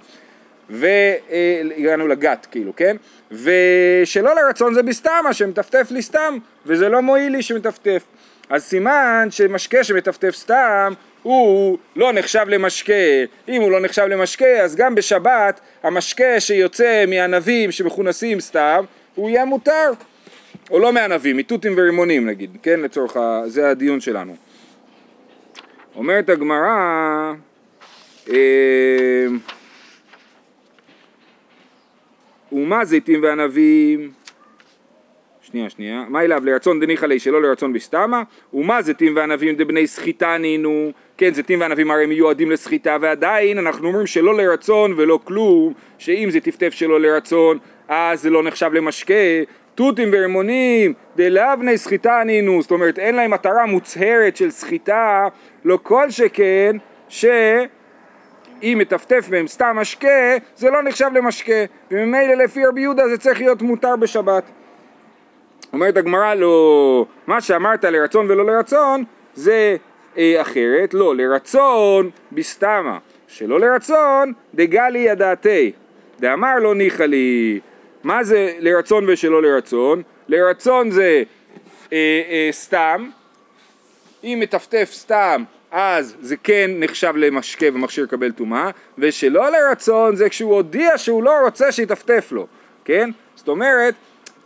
והגענו 0.70 2.08
לגת 2.08 2.46
כאילו, 2.50 2.76
כן? 2.76 2.96
ושלא 3.30 4.34
לרצון 4.34 4.74
זה 4.74 4.82
בסתמה, 4.82 5.32
שמטפטף 5.32 5.90
לי 5.90 6.02
סתם, 6.02 6.38
וזה 6.66 6.88
לא 6.88 7.02
מועיל 7.02 7.32
לי 7.32 7.42
שמטפטף. 7.42 8.02
אז 8.50 8.64
סימן 8.64 9.28
שמשקה 9.30 9.84
שמטפטף 9.84 10.34
סתם 10.34 10.92
הוא 11.22 11.78
לא 11.96 12.12
נחשב 12.12 12.44
למשקה, 12.48 12.92
אם 13.48 13.62
הוא 13.62 13.70
לא 13.70 13.80
נחשב 13.80 14.02
למשקה 14.02 14.60
אז 14.62 14.76
גם 14.76 14.94
בשבת 14.94 15.60
המשקה 15.82 16.40
שיוצא 16.40 17.04
מענבים 17.08 17.72
שמכונסים 17.72 18.40
סתם 18.40 18.84
הוא 19.14 19.30
יהיה 19.30 19.44
מותר 19.44 19.90
או 20.70 20.78
לא 20.78 20.92
מענבים, 20.92 21.36
מתותים 21.36 21.74
ורימונים 21.76 22.26
נגיד, 22.26 22.56
כן 22.62 22.80
לצורך, 22.80 23.16
ה... 23.16 23.42
זה 23.46 23.70
הדיון 23.70 24.00
שלנו. 24.00 24.36
אומרת 25.96 26.28
הגמרא 26.28 27.32
אה, 28.30 29.26
ומה 32.52 32.84
זיתים 32.84 33.22
וענבים 33.22 34.10
שנייה, 35.50 35.70
שנייה. 35.70 36.04
מה 36.08 36.22
אליו 36.22 36.42
לרצון 36.44 36.80
דניחא 36.80 37.06
ליה 37.06 37.18
שלא 37.18 37.42
לרצון 37.42 37.72
בסתמה? 37.72 38.22
ומה 38.54 38.82
זיתים 38.82 39.16
וענבים 39.16 39.54
דבני 39.56 39.86
סחיטה 39.86 40.38
נינו? 40.38 40.92
כן, 41.16 41.34
זיתים 41.34 41.60
וענבים 41.60 41.90
הרי 41.90 42.06
מיועדים 42.06 42.50
לסחיטה 42.50 42.96
ועדיין 43.00 43.58
אנחנו 43.58 43.88
אומרים 43.88 44.06
שלא 44.06 44.36
לרצון 44.36 44.94
ולא 44.96 45.18
כלום, 45.24 45.72
שאם 45.98 46.30
זה 46.30 46.40
טפטף 46.40 46.72
שלא 46.72 47.00
לרצון 47.00 47.58
אז 47.88 48.22
זה 48.22 48.30
לא 48.30 48.42
נחשב 48.42 48.70
למשקה. 48.72 49.14
תותים 49.74 50.08
ורימונים 50.12 50.92
דלאבני 51.16 51.78
סחיטה 51.78 52.22
נינו, 52.26 52.62
זאת 52.62 52.70
אומרת 52.70 52.98
אין 52.98 53.14
להם 53.14 53.30
מטרה 53.30 53.66
מוצהרת 53.66 54.36
של 54.36 54.50
סחיטה, 54.50 55.28
לא 55.64 55.78
כל 55.82 56.10
שכן 56.10 56.76
ש... 57.08 57.24
אם 58.62 58.78
מטפטף 58.80 59.28
בהם 59.30 59.46
סתם 59.46 59.76
משקה, 59.80 60.36
זה 60.56 60.70
לא 60.70 60.82
נחשב 60.82 61.10
למשקה, 61.14 61.64
וממילא 61.90 62.34
לפי 62.34 62.66
רבי 62.66 62.80
יהודה 62.80 63.08
זה 63.08 63.18
צריך 63.18 63.40
להיות 63.40 63.62
מותר 63.62 63.96
בשבת. 63.96 64.44
אומרת 65.72 65.96
הגמרא 65.96 66.34
לא, 66.34 67.06
מה 67.26 67.40
שאמרת 67.40 67.84
לרצון 67.84 68.30
ולא 68.30 68.46
לרצון 68.46 69.04
זה 69.34 69.76
אה, 70.18 70.40
אחרת, 70.40 70.94
לא, 70.94 71.16
לרצון 71.16 72.10
בסתמה, 72.32 72.98
שלא 73.26 73.60
לרצון 73.60 74.32
דגלי 74.54 74.98
ידעתי, 74.98 75.72
דאמר 76.20 76.58
לא 76.58 76.74
ניחא 76.74 77.02
לי, 77.02 77.60
מה 78.04 78.24
זה 78.24 78.52
לרצון 78.58 79.04
ושלא 79.08 79.42
לרצון? 79.42 80.02
לרצון 80.28 80.90
זה 80.90 81.22
אה, 81.92 82.22
אה, 82.30 82.48
סתם, 82.52 83.10
אם 84.24 84.38
מטפטף 84.42 84.90
סתם 84.92 85.44
אז 85.70 86.16
זה 86.20 86.36
כן 86.36 86.70
נחשב 86.74 87.12
למשקה 87.16 87.66
ומכשיר 87.74 88.04
לקבל 88.04 88.32
טומאה, 88.32 88.70
ושלא 88.98 89.50
לרצון 89.50 90.16
זה 90.16 90.28
כשהוא 90.28 90.54
הודיע 90.54 90.98
שהוא 90.98 91.22
לא 91.22 91.32
רוצה 91.44 91.72
שיטפטף 91.72 92.28
לו, 92.32 92.46
כן? 92.84 93.10
זאת 93.34 93.48
אומרת, 93.48 93.94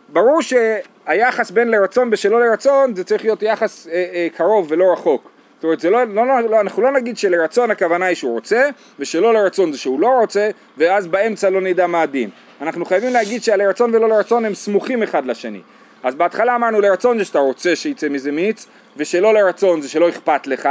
ברור 0.09 0.41
שהיחס 0.43 1.51
בין 1.51 1.69
לרצון 1.69 2.09
ושלא 2.13 2.41
לרצון 2.41 2.95
זה 2.95 3.05
צריך 3.05 3.25
להיות 3.25 3.43
יחס 3.43 3.89
אה, 3.89 3.93
אה, 3.93 4.29
קרוב 4.37 4.67
ולא 4.71 4.93
רחוק. 4.93 5.31
זאת 5.57 5.65
אומרת, 5.65 5.85
לא, 5.85 6.05
לא, 6.05 6.27
לא, 6.27 6.51
לא, 6.51 6.61
אנחנו 6.61 6.83
לא 6.83 6.93
נגיד 6.93 7.17
שלרצון 7.17 7.71
הכוונה 7.71 8.07
היא 8.07 8.15
שהוא 8.15 8.33
רוצה, 8.33 8.69
ושלא 8.99 9.35
לרצון 9.35 9.73
זה 9.73 9.79
שהוא 9.79 10.01
לא 10.01 10.09
רוצה, 10.21 10.51
ואז 10.79 11.07
באמצע 11.07 11.51
לא 11.51 11.61
נדע 11.61 11.87
מה 11.87 12.03
הדין. 12.03 12.31
אנחנו 12.61 12.85
חייבים 12.85 13.13
להגיד 13.13 13.43
שהלרצון 13.43 13.95
ולא 13.95 14.09
לרצון 14.09 14.45
הם 14.45 14.55
סמוכים 14.55 15.03
אחד 15.03 15.27
לשני. 15.27 15.61
אז 16.03 16.15
בהתחלה 16.15 16.55
אמרנו 16.57 16.81
לרצון 16.81 17.19
זה 17.19 17.25
שאתה 17.25 17.39
רוצה 17.39 17.77
שיצא 17.77 18.09
מזה 18.09 18.33
מיץ, 18.33 18.67
ושלא 18.97 19.35
לרצון 19.35 19.81
זה 19.81 19.89
שלא 19.89 20.09
אכפת 20.09 20.47
לך, 20.47 20.69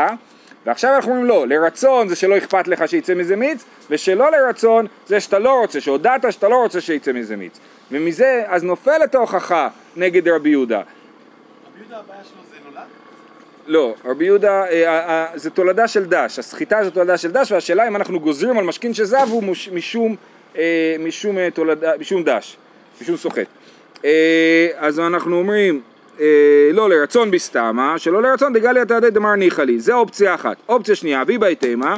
ועכשיו 0.66 0.96
אנחנו 0.96 1.12
אומרים 1.12 1.28
לא, 1.28 1.48
לרצון 1.48 2.08
זה 2.08 2.16
שלא 2.16 2.38
אכפת 2.38 2.68
לך 2.68 2.88
שיצא 2.88 3.14
מזה 3.14 3.36
מיץ, 3.36 3.66
ושלא 3.90 4.32
לרצון 4.32 4.88
זה 5.08 5.20
שאתה 5.20 5.40
לא 5.40 5.60
רוצה, 5.62 5.82
שהודעת 5.82 6.32
שאתה 6.32 6.50
לא 6.50 6.56
רוצה 6.56 6.82
שיצא 6.82 7.12
מזה 7.12 7.36
מיץ. 7.36 7.60
ומזה 7.92 8.44
אז 8.48 8.64
נופלת 8.64 9.16
ההוכחה 9.16 9.70
נגד 9.96 10.28
רבי 10.28 10.50
יהודה. 10.50 10.78
רבי 10.78 10.86
יהודה 11.80 11.98
הבעיה 11.98 12.24
שלו 12.24 12.42
זה 12.52 12.58
נולד? 12.66 12.88
לא, 13.68 13.96
רבי 14.06 14.26
יהודה, 14.26 14.64
אה, 14.64 15.00
אה, 15.10 15.28
זה 15.36 15.50
תולדה 15.50 15.88
של 15.88 16.06
דש, 16.06 16.40
הסחיטה 16.40 16.84
זה 16.84 16.92
תולדה 16.92 17.18
של 17.18 17.32
דש, 17.32 17.52
והשאלה 17.52 17.88
אם 17.88 17.96
אנחנו 17.96 18.20
גוזרים 18.20 18.58
על 18.58 18.66
משכין 18.66 18.94
שזב 18.94 19.28
הוא 19.30 19.44
מש, 19.44 19.70
משום, 19.70 20.16
אה, 20.58 20.96
משום, 21.00 21.38
אה, 21.38 21.52
תולדה, 21.54 21.92
משום 22.00 22.24
דש, 22.24 22.58
משום 23.02 23.18
סוחט. 23.18 23.48
אה, 24.06 24.68
אז 24.78 25.00
אנחנו 25.00 25.40
אומרים, 25.40 25.76
אה, 25.76 25.91
לא 26.74 26.90
לרצון 26.90 27.32
בסתמה, 27.32 28.00
שלא 28.00 28.22
לרצון 28.22 28.54
דגליה 28.54 28.86
תעדי 28.86 29.10
דמר 29.10 29.36
ניחא 29.36 29.62
לי, 29.62 29.80
זה 29.80 29.94
אופציה 29.94 30.36
אחת. 30.36 30.58
אופציה 30.70 30.96
שנייה, 30.96 31.22
אביבאי 31.22 31.56
תימה, 31.56 31.98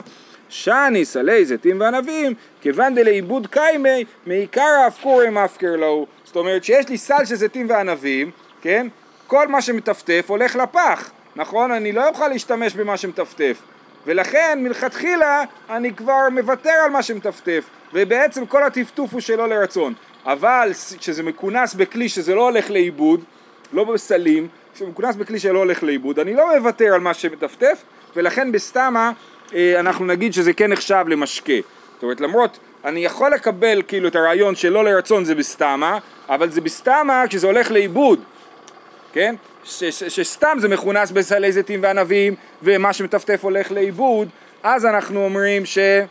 שאני 0.49 1.05
סלי 1.05 1.45
זיתים 1.45 1.79
וענבים, 1.79 2.33
כיוון 2.61 2.95
דלעיבוד 2.95 3.47
קיימי, 3.47 4.05
מעיקר 4.25 4.61
האפקורי 4.83 5.29
מפקר 5.29 5.75
לו. 5.75 6.05
זאת 6.23 6.35
אומרת 6.35 6.63
שיש 6.63 6.89
לי 6.89 6.97
סל 6.97 7.25
של 7.25 7.35
זיתים 7.35 7.69
וענבים, 7.69 8.31
כן? 8.61 8.87
כל 9.27 9.47
מה 9.47 9.61
שמטפטף 9.61 10.25
הולך 10.27 10.55
לפח, 10.55 11.11
נכון? 11.35 11.71
אני 11.71 11.91
לא 11.91 12.07
אוכל 12.07 12.27
להשתמש 12.27 12.73
במה 12.73 12.97
שמטפטף. 12.97 13.57
ולכן 14.05 14.59
מלכתחילה 14.61 15.43
אני 15.69 15.93
כבר 15.93 16.29
מוותר 16.31 16.69
על 16.85 16.91
מה 16.91 17.03
שמטפטף, 17.03 17.63
ובעצם 17.93 18.45
כל 18.45 18.63
הטפטוף 18.63 19.13
הוא 19.13 19.21
שלא 19.21 19.49
לרצון. 19.49 19.93
אבל 20.25 20.71
כשזה 20.97 21.23
מכונס 21.23 21.73
בכלי 21.73 22.09
שזה 22.09 22.35
לא 22.35 22.49
הולך 22.49 22.69
לאיבוד, 22.69 23.23
לא 23.73 23.83
בסלים, 23.83 24.47
כשמכונס 24.75 25.15
בכלי 25.15 25.39
שלא 25.39 25.59
הולך 25.59 25.83
לאיבוד, 25.83 26.19
אני 26.19 26.33
לא 26.33 26.57
מוותר 26.57 26.93
על 26.93 26.99
מה 26.99 27.13
שמטפטף, 27.13 27.83
ולכן 28.15 28.51
בסתמה 28.51 29.11
אה, 29.53 29.79
אנחנו 29.79 30.05
נגיד 30.05 30.33
שזה 30.33 30.53
כן 30.53 30.71
נחשב 30.71 31.05
למשקה. 31.07 31.53
זאת 31.93 32.03
אומרת, 32.03 32.21
למרות, 32.21 32.59
אני 32.85 33.05
יכול 33.05 33.31
לקבל 33.31 33.81
כאילו 33.87 34.07
את 34.07 34.15
הרעיון 34.15 34.55
שלא 34.55 34.85
לרצון 34.85 35.25
זה 35.25 35.35
בסתמה, 35.35 35.97
אבל 36.29 36.49
זה 36.49 36.61
בסתמה 36.61 37.23
כשזה 37.29 37.47
הולך 37.47 37.71
לאיבוד, 37.71 38.19
כן? 39.13 39.35
ש- 39.63 39.83
ש- 39.83 40.03
שסתם 40.03 40.57
זה 40.59 40.67
מכונס 40.67 41.11
בסלי 41.11 41.51
זיתים 41.51 41.79
וענבים, 41.83 42.35
ומה 42.63 42.93
שמטפטף 42.93 43.39
הולך 43.43 43.71
לאיבוד, 43.71 44.29
אז 44.63 44.85
אנחנו 44.85 45.25
אומרים 45.25 45.65
שזה 45.65 46.05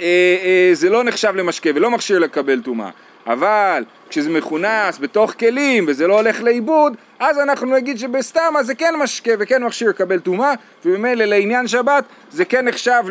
אה, 0.00 0.72
אה, 0.84 0.90
לא 0.90 1.04
נחשב 1.04 1.32
למשקה 1.36 1.70
ולא 1.74 1.90
מכשיר 1.90 2.18
לקבל 2.18 2.60
טומאה. 2.62 2.90
אבל 3.32 3.84
כשזה 4.08 4.30
מכונס 4.30 4.98
בתוך 5.00 5.34
כלים 5.38 5.84
וזה 5.88 6.06
לא 6.06 6.14
הולך 6.14 6.42
לאיבוד, 6.42 6.96
אז 7.18 7.38
אנחנו 7.38 7.74
נגיד 7.74 7.98
שבסתמה 7.98 8.62
זה 8.62 8.74
כן 8.74 8.94
משקה 8.96 9.32
וכן 9.38 9.64
מכשיר 9.64 9.88
לקבל 9.88 10.20
טומאה, 10.20 10.52
וממילא 10.84 11.24
לעניין 11.24 11.68
שבת 11.68 12.04
זה 12.30 12.44
כן 12.44 12.68
נחשב 12.68 13.02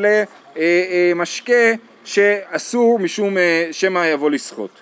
למשקה 0.56 1.74
שאסור 2.06 3.00
משום 3.00 3.38
שמא 3.72 4.06
יבוא 4.06 4.32
לסחוט. 4.32 4.80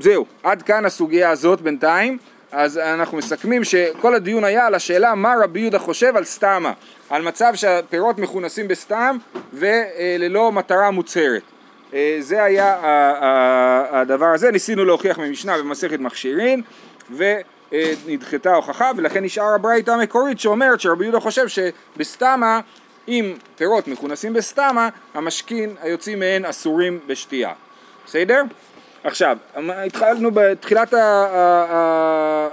זהו, 0.00 0.26
עד 0.42 0.62
כאן 0.62 0.84
הסוגיה 0.84 1.30
הזאת 1.30 1.60
בינתיים. 1.60 2.18
אז 2.52 2.78
אנחנו 2.78 3.18
מסכמים 3.18 3.64
שכל 3.64 4.14
הדיון 4.14 4.44
היה 4.44 4.66
על 4.66 4.74
השאלה 4.74 5.14
מה 5.14 5.34
רבי 5.44 5.60
יהודה 5.60 5.78
חושב 5.78 6.16
על 6.16 6.24
סתמה, 6.24 6.72
על 7.10 7.22
מצב 7.22 7.54
שהפירות 7.54 8.18
מכונסים 8.18 8.68
בסתם 8.68 9.16
וללא 9.52 10.52
מטרה 10.52 10.90
מוצהרת. 10.90 11.42
אה, 11.94 12.16
זה 12.20 12.42
היה 12.44 12.74
ה- 12.74 12.78
ה- 13.24 14.00
הדבר 14.00 14.26
הזה, 14.26 14.50
ניסינו 14.50 14.84
להוכיח 14.84 15.18
ממשנה 15.18 15.58
במסכת 15.58 16.00
מכשירין 16.00 16.62
ונדחתה 17.16 18.52
ההוכחה 18.52 18.90
ולכן 18.96 19.24
נשאר 19.24 19.54
הברייתא 19.54 19.90
המקורית 19.90 20.40
שאומרת 20.40 20.80
שרבי 20.80 21.04
יהודה 21.04 21.20
חושב 21.20 21.46
שבסתמה 21.48 22.60
אם 23.08 23.34
פירות 23.56 23.88
מכונסים 23.88 24.32
בסתמה 24.32 24.88
המשכין 25.14 25.74
היוצאים 25.82 26.18
מהן 26.18 26.44
אסורים 26.44 26.98
בשתייה. 27.06 27.52
בסדר? 28.06 28.42
עכשיו, 29.04 29.36
אמ- 29.58 29.70
התחלנו 29.70 30.30
בתחילת 30.34 30.94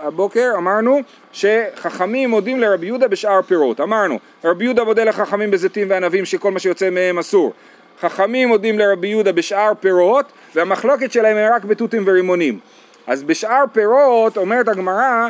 הבוקר, 0.01 0.51
אמרנו 0.57 0.99
שחכמים 1.31 2.29
מודים 2.29 2.59
לרבי 2.59 2.85
יהודה 2.85 3.07
בשאר 3.07 3.41
פירות. 3.41 3.79
אמרנו, 3.81 4.19
רבי 4.43 4.63
יהודה 4.63 4.83
מודה 4.83 5.03
לחכמים 5.03 5.51
בזיתים 5.51 5.89
וענבים 5.89 6.25
שכל 6.25 6.51
מה 6.51 6.59
שיוצא 6.59 6.89
מהם 6.89 7.19
אסור. 7.19 7.53
חכמים 8.01 8.47
מודים 8.47 8.79
לרבי 8.79 9.07
יהודה 9.07 9.31
בשאר 9.31 9.71
פירות, 9.79 10.25
והמחלוקת 10.55 11.11
שלהם 11.11 11.37
היא 11.37 11.47
רק 11.55 11.63
בתותים 11.63 12.03
ורימונים. 12.05 12.59
אז 13.07 13.23
בשאר 13.23 13.63
פירות, 13.73 14.37
אומרת 14.37 14.67
הגמרא, 14.67 15.29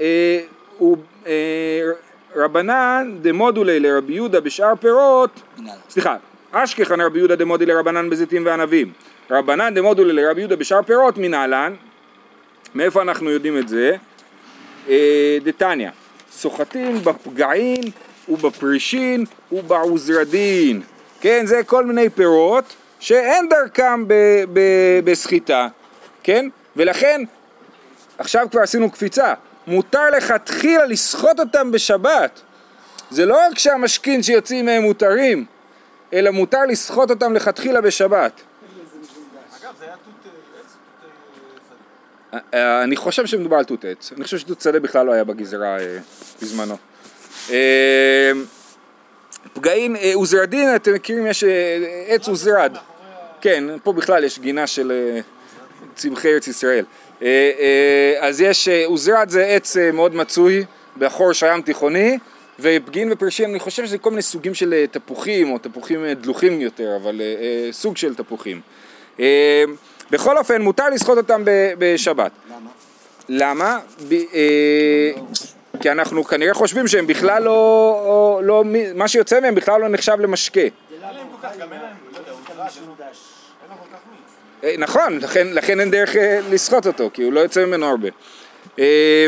אה, 0.00 0.40
הוא, 0.78 0.96
אה, 1.26 1.32
רבנן 2.36 3.16
דמודולי 3.22 3.80
לרבי 3.80 4.12
יהודה 4.12 4.40
בשאר 4.40 4.72
פירות, 4.80 5.30
סליחה, 5.90 6.16
אשכחן 6.52 7.00
רבי 7.00 7.18
יהודה 7.18 7.36
דמודי 7.36 7.66
לרבנן 7.66 8.10
בזיתים 8.10 8.46
וענבים. 8.46 8.92
רבנן 9.30 9.74
דמודולי 9.74 10.12
לרבי 10.12 10.40
יהודה 10.40 10.56
בשאר 10.56 10.82
פירות 10.82 11.18
מנהלן, 11.18 11.74
מאיפה 12.74 13.02
אנחנו 13.02 13.30
יודעים 13.30 13.58
את 13.58 13.68
זה? 13.68 13.96
אה, 14.88 15.38
דתניא, 15.44 15.90
סוחטין 16.30 16.98
בפגעין 16.98 17.82
ובפרישין 18.28 19.24
ובעוזרדין. 19.52 20.82
כן, 21.20 21.46
זה 21.46 21.60
כל 21.66 21.86
מיני 21.86 22.10
פירות 22.10 22.64
שאין 23.00 23.48
דרכם 23.48 24.04
בסחיטה, 25.04 25.68
כן? 26.22 26.48
ולכן, 26.76 27.22
עכשיו 28.18 28.46
כבר 28.50 28.60
עשינו 28.60 28.90
קפיצה, 28.90 29.34
מותר 29.66 30.10
לכתחילה 30.16 30.86
לסחוט 30.86 31.40
אותם 31.40 31.72
בשבת. 31.72 32.40
זה 33.10 33.26
לא 33.26 33.36
רק 33.36 33.58
שהמשכין 33.58 34.22
שיוצאים 34.22 34.66
מהם 34.66 34.82
מותרים, 34.82 35.44
אלא 36.12 36.30
מותר 36.30 36.64
לסחוט 36.68 37.10
אותם 37.10 37.34
לכתחילה 37.34 37.80
בשבת. 37.80 38.32
אה, 42.34 42.38
אה. 42.54 42.58
אה, 42.78 42.82
אני 42.82 42.96
חושב 42.96 43.26
שמדובר 43.26 43.56
על 43.56 43.64
תות 43.64 43.84
עץ, 43.84 44.12
אני 44.16 44.24
חושב 44.24 44.38
שתות 44.38 44.60
שדה 44.60 44.80
בכלל 44.80 45.06
לא 45.06 45.12
היה 45.12 45.24
בגזרה 45.24 45.78
אה, 45.78 45.98
בזמנו. 46.42 46.76
פגעין, 49.52 49.96
אה, 49.96 50.12
עוזרדין, 50.14 50.74
אתם 50.76 50.94
מכירים, 50.94 51.26
יש 51.26 51.44
אה, 51.44 52.04
עץ 52.06 52.28
עוזרד. 52.28 52.76
כן, 53.40 53.64
פה 53.82 53.92
בכלל 53.92 54.24
יש 54.24 54.38
גינה 54.38 54.66
של 54.66 54.92
אה, 54.92 55.20
צמחי 55.94 56.28
ארץ 56.28 56.48
ישראל. 56.48 56.84
אז 58.20 58.40
יש, 58.40 58.68
עוזרד 58.68 59.28
זה 59.28 59.46
עץ 59.46 59.76
מאוד 59.76 60.14
מצוי 60.14 60.64
בחורש 60.98 61.42
הים 61.42 61.62
תיכוני, 61.62 62.18
ופגין 62.60 63.12
ופרשין, 63.12 63.50
אני 63.50 63.58
חושב 63.58 63.86
שזה 63.86 63.98
כל 63.98 64.10
מיני 64.10 64.22
סוגים 64.22 64.54
של 64.54 64.84
תפוחים, 64.90 65.52
או 65.52 65.58
תפוחים 65.58 66.06
דלוחים 66.06 66.60
יותר, 66.60 66.96
אבל 67.02 67.20
סוג 67.72 67.96
של 67.96 68.14
תפוחים. 68.14 68.60
בכל 70.10 70.38
אופן, 70.38 70.62
מותר 70.62 70.88
לסחוט 70.88 71.18
אותם 71.18 71.42
בשבת. 71.78 72.32
למה? 72.48 72.70
למה? 73.28 73.78
כי 75.80 75.90
אנחנו 75.90 76.24
כנראה 76.24 76.54
חושבים 76.54 76.88
שהם 76.88 77.06
בכלל 77.06 77.42
לא, 77.42 78.40
לא, 78.44 78.64
מה 78.94 79.08
שיוצא 79.08 79.40
מהם 79.40 79.54
בכלל 79.54 79.80
לא 79.80 79.88
נחשב 79.88 80.16
למשקה. 80.20 80.60
לא. 80.60 81.08
אה, 84.64 84.74
נכון, 84.78 85.18
לכן, 85.18 85.46
לכן 85.52 85.80
אין 85.80 85.90
דרך 85.90 86.16
אה, 86.16 86.40
לסחוט 86.50 86.86
אותו, 86.86 87.10
כי 87.12 87.22
הוא 87.22 87.32
לא 87.32 87.40
יוצא 87.40 87.64
ממנו 87.64 87.86
הרבה. 87.86 88.08
אה, 88.78 89.26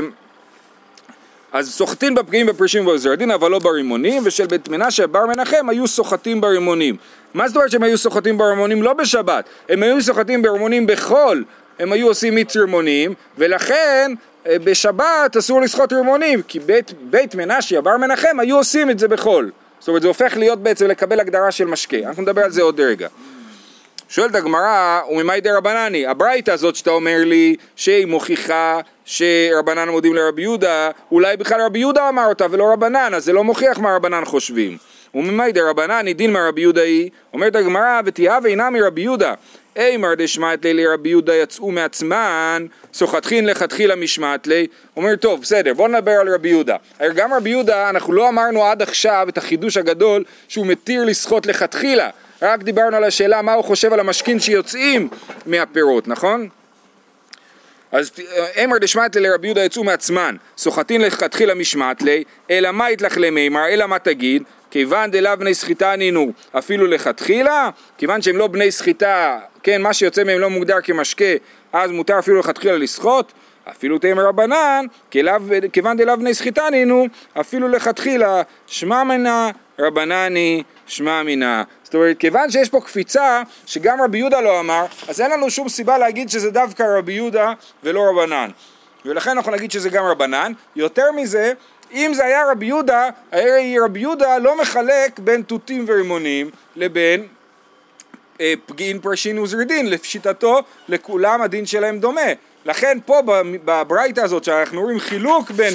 אז 1.53 1.71
סוחטין 1.75 2.15
בפגעים 2.15 2.47
בפרישים 2.47 2.83
ובעוזרדין, 2.83 3.31
אבל 3.31 3.51
לא 3.51 3.59
ברימונים, 3.59 4.23
ושל 4.27 4.47
בית 4.47 4.69
מנשה 4.69 5.07
בר 5.07 5.27
מנחם 5.27 5.69
היו 5.69 5.89
סוחטים 5.89 6.41
ברימונים. 6.41 6.97
מה 7.35 7.49
זאת 7.49 7.57
אומרת 7.57 7.71
שהם 7.71 7.83
היו 7.83 7.99
סוחטים 7.99 8.39
ברימונים 8.39 8.83
לא 8.83 8.93
בשבת, 8.93 9.49
הם 9.69 9.83
היו 9.83 10.03
סוחטים 10.03 10.43
ברימונים 10.43 10.87
בחול, 10.87 11.45
הם 11.79 11.93
היו 11.93 12.07
עושים 12.07 12.35
מיץ 12.35 12.57
רימונים, 12.57 13.15
ולכן 13.39 14.13
בשבת 14.47 15.37
אסור 15.39 15.61
לסחוט 15.61 15.93
רימונים, 15.93 16.43
כי 16.43 16.61
בית, 16.61 16.93
בית 17.03 17.35
מנשיה 17.35 17.81
בר 17.81 17.97
מנחם 17.97 18.41
היו 18.41 18.57
עושים 18.57 18.91
את 18.91 18.99
זה 18.99 19.09
בחול. 19.09 19.51
זאת 19.79 19.89
אומרת 19.89 20.03
זה 20.03 20.09
הופך 20.09 20.37
להיות 20.37 20.59
בעצם 20.59 20.87
לקבל 20.87 21.21
הגדרה 21.21 21.51
של 21.51 21.65
משקה, 21.65 21.97
אנחנו 21.97 22.23
נדבר 22.23 22.45
על 22.45 22.51
זה 22.51 22.63
עוד 22.63 22.81
רגע. 22.81 23.09
שואלת 24.09 24.35
הגמרא, 24.35 25.01
וממאי 25.11 25.41
דרבנני, 25.41 26.07
הברייתא 26.07 26.51
הזאת 26.51 26.77
שאתה 26.77 26.91
אומר 26.91 27.19
לי 27.25 27.57
שהיא 27.77 28.07
מוכיחה 28.07 28.81
שרבנן 29.05 29.89
מודים 29.89 30.15
לרבי 30.15 30.43
יהודה, 30.43 30.91
אולי 31.13 31.37
בכלל 31.37 31.61
רבי 31.61 31.79
יהודה 31.79 32.09
אמר 32.09 32.27
אותה 32.27 32.47
ולא 32.51 32.73
רבנן, 32.73 33.15
אז 33.15 33.25
זה 33.25 33.33
לא 33.33 33.45
מוכיח 33.45 33.79
מה 33.79 33.97
רבנן 33.97 34.25
חושבים. 34.25 34.77
וממאי 35.15 35.53
דרבנני 35.53 36.15
דין 36.15 36.33
מרבי 36.33 36.61
יהודה 36.61 36.83
היא, 36.83 37.11
אומרת 37.33 37.57
הגמרא, 37.57 38.01
ותיהא 38.05 38.39
אינה 38.45 38.71
מרבי 38.71 39.01
יהודה. 39.01 39.35
אימר 39.77 40.15
דשמט 40.15 40.65
לי 40.65 40.75
לרבי 40.75 41.09
יהודה 41.09 41.35
יצאו 41.35 41.71
מעצמן, 41.71 42.67
סוחתכין 42.95 43.47
לכתחילה 43.47 43.97
משמט 43.97 44.47
לי. 44.47 44.67
אומר, 44.97 45.17
טוב, 45.17 45.41
בסדר, 45.41 45.75
בוא 45.75 45.89
נדבר 45.89 46.11
על 46.11 46.35
רבי 46.35 46.49
יהודה. 46.49 46.77
גם 47.15 47.35
רבי 47.35 47.51
יהודה, 47.51 47.91
אנחנו 47.91 48.13
לא 48.13 48.29
אמרנו 48.29 48.65
עד 48.65 48.83
עכשיו 48.83 49.27
את 49.29 49.39
החידוש 49.39 49.77
הגדול 49.77 50.25
שהוא 50.49 50.67
מתיר 50.67 51.05
לסחוט 51.05 51.47
לכתחילה. 51.47 52.11
רק 52.43 52.63
דיברנו 52.63 52.97
על 52.97 53.05
השאלה 53.05 53.43
מה 53.43 53.53
הוא 53.53 53.65
חושב 53.65 53.93
על 53.93 54.01
המשכין 54.01 54.41
שיוצאים 54.41 55.09
מהפירות, 55.47 56.09
נכון? 56.09 56.49
אז 57.93 58.11
אמר 58.65 58.79
דשמט 58.79 59.17
לרבי 59.17 59.47
יהודה 59.47 59.65
יצאו 59.65 59.85
מעצמן, 59.85 60.37
סוחטין 60.59 61.01
לכתחילה 61.01 61.55
משמט 61.55 62.03
לי, 62.03 62.25
אלא 62.51 62.71
מה 62.71 62.91
יתלך 62.91 63.19
למימר, 63.19 63.69
אלא 63.69 63.87
מה 63.87 63.99
תגיד? 63.99 64.43
כיוון 64.73 65.11
דלאו 65.11 65.37
בני 65.39 65.55
סחיטה 65.55 65.97
נינו 65.97 66.33
אפילו 66.59 66.87
לכתחילה, 66.87 67.71
כיוון 67.99 68.23
שהם 68.23 68.37
לא 68.37 68.47
בני 68.47 68.71
סחיטה, 68.71 69.39
כן, 69.63 69.83
מה 69.83 69.93
שיוצא 69.95 70.25
מהם 70.25 70.39
לא 70.39 70.51
מוגדר 70.51 70.81
כמשקה, 70.83 71.25
אז 71.73 71.91
מותר 71.91 72.19
אפילו 72.19 72.41
לכתחילה 72.41 72.79
לסחוט, 72.79 73.33
אפילו 73.71 73.99
תאמר 73.99 74.27
רבנן, 74.27 74.87
כלאו- 75.13 75.33
כיוון 75.73 75.97
דלאו 75.97 76.19
בני 76.19 76.35
סחיטה 76.35 76.71
נינו, 76.71 77.07
אפילו 77.41 77.69
לכתחילה, 77.69 78.43
שמע 78.67 79.05
מנה 79.05 79.51
רבנני, 79.79 80.63
שמע 80.87 81.23
מינה. 81.23 81.63
זאת 81.83 81.95
אומרת, 81.95 82.19
כיוון 82.19 82.51
שיש 82.51 82.69
פה 82.69 82.81
קפיצה 82.81 83.43
שגם 83.67 84.03
רבי 84.03 84.19
יהודה 84.19 84.41
לא 84.41 84.61
אמר, 84.61 84.87
אז 85.09 85.21
אין 85.21 85.31
לנו 85.31 85.51
שום 85.51 85.69
סיבה 85.69 85.99
להגיד 85.99 86.29
שזה 86.31 86.51
דווקא 86.51 86.85
רבי 86.99 87.13
יהודה 87.13 87.53
ולא 87.85 88.01
רבנן. 88.11 88.51
ולכן 89.05 89.31
אנחנו 89.31 89.53
נגיד 89.53 89.71
שזה 89.71 89.89
גם 89.91 90.05
רבנן. 90.05 90.53
יותר 90.77 91.13
מזה, 91.13 91.53
אם 91.93 92.13
זה 92.15 92.25
היה 92.25 92.51
רבי 92.51 92.67
יהודה, 92.67 93.09
הרי 93.33 93.79
רבי 93.85 94.01
יהודה 94.01 94.39
לא 94.39 94.61
מחלק 94.61 95.19
בין 95.19 95.43
תותים 95.43 95.85
ורימונים 95.89 96.51
לבין 96.77 97.27
אה, 98.41 98.55
פגעין 98.67 99.01
פרישין 99.01 99.39
ועוזרדין, 99.39 99.91
לשיטתו 99.91 100.61
לכולם 100.89 101.43
הדין 101.43 101.67
שלהם 101.67 101.99
דומה. 101.99 102.21
לכן 102.65 102.99
פה 103.07 103.23
בברייתא 103.65 104.21
הזאת 104.21 104.45
שאנחנו 104.45 104.81
רואים 104.81 105.01
חילוק 105.01 105.51
בין 105.51 105.75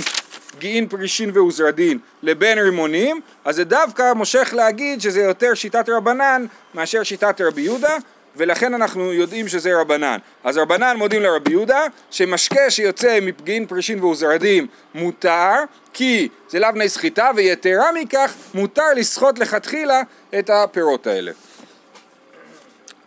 פגעין 0.52 0.88
פרישין 0.88 1.32
ועוזרדין 1.34 2.00
לבין 2.24 2.60
רימונים, 2.60 3.22
אז 3.46 3.56
זה 3.56 3.64
דווקא 3.64 4.14
מושך 4.14 4.54
להגיד 4.56 5.02
שזה 5.02 5.22
יותר 5.22 5.54
שיטת 5.54 5.90
רבנן 5.90 6.46
מאשר 6.74 7.04
שיטת 7.04 7.42
רבי 7.42 7.62
יהודה, 7.62 7.98
ולכן 8.38 8.74
אנחנו 8.74 9.14
יודעים 9.14 9.48
שזה 9.48 9.82
רבנן. 9.82 10.18
אז 10.44 10.58
רבנן 10.58 10.98
מודים 10.98 11.22
לרבי 11.22 11.52
יהודה, 11.52 11.82
שמשקה 12.12 12.70
שיוצא 12.70 13.20
מפגעין 13.22 13.66
פרישין 13.66 14.00
ועוזרדים 14.00 14.68
מותר, 14.96 15.54
כי 15.94 16.30
זה 16.50 16.60
לאו 16.60 16.70
בני 16.74 16.90
סחיטה, 16.90 17.30
ויתרה 17.36 17.92
מכך 17.92 18.34
מותר 18.54 18.94
לסחוט 18.96 19.40
לכתחילה 19.40 20.02
את 20.40 20.50
הפירות 20.50 21.08
האלה. 21.08 21.32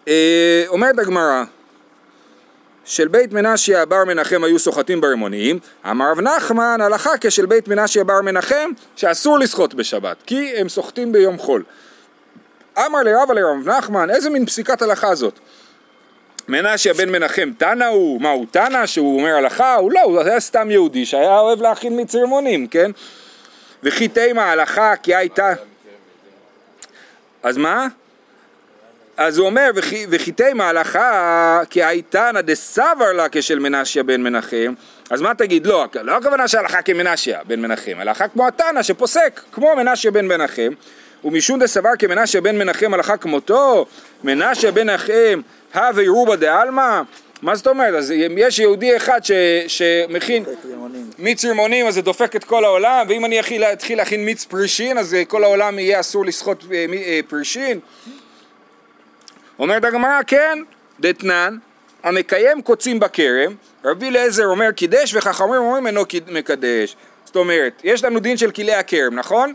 אה, 0.09 0.65
אומרת 0.69 0.99
הגמרא, 0.99 1.45
של 2.85 3.09
בית 3.09 3.33
מנשיה 3.33 3.85
בר 3.85 4.05
מנחם 4.05 4.45
היו 4.45 4.59
סוחטים 4.59 5.01
ברימונים, 5.01 5.59
אמר 5.91 6.11
רב 6.11 6.21
נחמן 6.21 6.81
הלכה 6.81 7.11
כשל 7.21 7.47
בית 7.47 7.69
מנשיה 7.69 8.05
בר 8.05 8.21
מנחם 8.21 8.71
שאסור 8.97 9.39
לסחוט 9.39 9.75
בשבת, 9.75 10.17
כי 10.27 10.53
הם 10.57 10.69
סוחטים 10.69 11.13
ביום 11.13 11.39
חול. 11.39 11.63
אמר 12.79 13.03
לרבה 13.03 13.35
לרב 13.35 13.69
נחמן, 13.69 14.11
איזה 14.11 14.31
מין 14.31 14.47
פסיקת 14.47 14.83
הלכה 14.83 15.15
זאת? 15.15 15.39
מנשיה 16.49 16.95
בן 16.95 17.09
מנחם 17.13 17.51
תנא 17.59 17.85
הוא, 17.85 18.21
מה 18.21 18.31
הוא 18.31 18.47
תנא 18.51 18.87
שהוא 18.87 19.19
אומר 19.21 19.35
הלכה? 19.37 19.75
הוא 19.75 19.93
לא, 19.93 20.01
הוא 20.01 20.21
היה 20.21 20.41
סתם 20.41 20.71
יהודי 20.71 21.07
שהיה 21.07 21.39
אוהב 21.39 21.63
להכין 21.63 21.97
מיץ 21.97 22.15
רימונים, 22.15 22.67
כן? 22.67 22.91
וכי 23.83 24.09
תימה 24.09 24.53
הלכה 24.53 24.97
כי 25.03 25.15
הייתה... 25.15 25.53
אז 27.43 27.57
מה? 27.57 27.87
אז 29.17 29.39
הוא 29.39 29.47
אומר, 29.47 29.71
"וכי- 29.75 30.07
וכיתי 30.11 30.53
מהלכה 30.55 31.61
כי 31.71 31.85
הייתנא 31.85 32.41
דסבר 32.41 33.13
לה 33.13 33.27
כשל 33.33 33.59
מנשיה 33.59 34.03
בן 34.03 34.23
מנחם, 34.23 34.75
אז 35.11 35.21
מה 35.21 35.35
תגיד? 35.35 35.67
לא, 35.67 35.87
לא 36.03 36.17
הכוונה 36.17 36.49
שהלכה 36.49 36.83
כמנשיה 36.83 37.41
בן 37.45 37.61
מנחם, 37.61 37.93
הלכה 37.99 38.29
כמו 38.29 38.47
התנא 38.49 38.83
שפוסק 38.83 39.41
כמו 39.53 39.77
מנשיה 39.77 40.11
בן 40.11 40.27
מנחם, 40.27 40.73
ומשום 41.25 41.59
דסבר 41.61 41.91
כמנשיה 41.99 42.41
בן 42.41 42.59
מנחם 42.59 42.95
הלכה 42.95 43.17
כמותו, 43.17 43.87
מנשיה 44.25 44.73
בן 44.73 44.87
מנחם 44.87 45.41
הווה 45.75 46.09
רובה 46.09 46.37
דעלמא, 46.37 47.03
מה 47.43 47.57
זאת 47.57 47.67
אומרת? 47.67 47.95
אז 47.95 48.11
יש 48.37 48.59
יהודי 48.59 48.97
אחד 48.97 49.25
ש, 49.25 49.31
שמכין 49.67 50.45
מיץ 51.19 51.45
רימונים 51.45 51.87
אז 51.87 51.95
זה 51.95 52.03
דופק 52.03 52.37
את 52.37 52.45
כל 52.45 52.65
העולם, 52.65 53.07
ואם 53.09 53.25
אני 53.25 53.41
אתחיל, 53.41 53.65
להכין 53.97 54.25
מיץ 54.25 54.45
פרישין 54.45 54.99
אז 54.99 55.15
אה, 55.15 55.25
כל 55.25 55.45
העולם 55.45 55.79
יהיה 55.79 56.01
אסור 56.01 56.25
לסחוט 56.25 56.65
אה, 56.73 56.87
אה, 56.93 57.21
פרישין. 57.29 57.81
אומרת 59.59 59.85
הגמרא, 59.85 60.21
כן, 60.27 60.59
דתנן, 61.01 61.57
המקיים 62.03 62.63
קוצים 62.63 63.01
בכרם, 63.01 63.55
רבי 63.85 64.09
אליעזר 64.09 64.47
אומר 64.47 64.73
קידש 64.73 65.15
וחכמים 65.15 65.55
אומרים 65.55 65.87
אינו 65.87 66.05
מקדש. 66.29 66.97
זאת 67.25 67.37
אומרת, 67.37 67.81
יש 67.85 68.05
לנו 68.05 68.21
דין 68.21 68.37
של 68.37 68.51
כלי 68.51 68.75
הכרם, 68.75 69.15
נכון? 69.15 69.55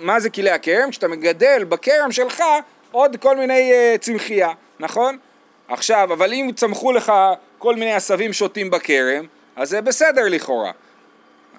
מה, 0.00 0.20
זה 0.20 0.30
כלי 0.30 0.50
הכרם? 0.50 0.90
כשאתה 0.90 1.08
מגדל 1.08 1.64
בכרם 1.68 2.12
שלך 2.12 2.42
עוד 2.90 3.16
כל 3.16 3.36
מיני 3.36 3.72
uh, 3.72 3.98
צמחייה, 3.98 4.52
נכון? 4.80 5.18
עכשיו, 5.68 6.12
אבל 6.12 6.32
אם 6.32 6.50
צמחו 6.56 6.92
לך 6.92 7.12
כל 7.58 7.74
מיני 7.74 7.94
עשבים 7.94 8.32
שוטים 8.32 8.70
בכרם, 8.70 9.26
אז 9.56 9.70
זה 9.70 9.80
בסדר 9.80 10.28
לכאורה. 10.28 10.72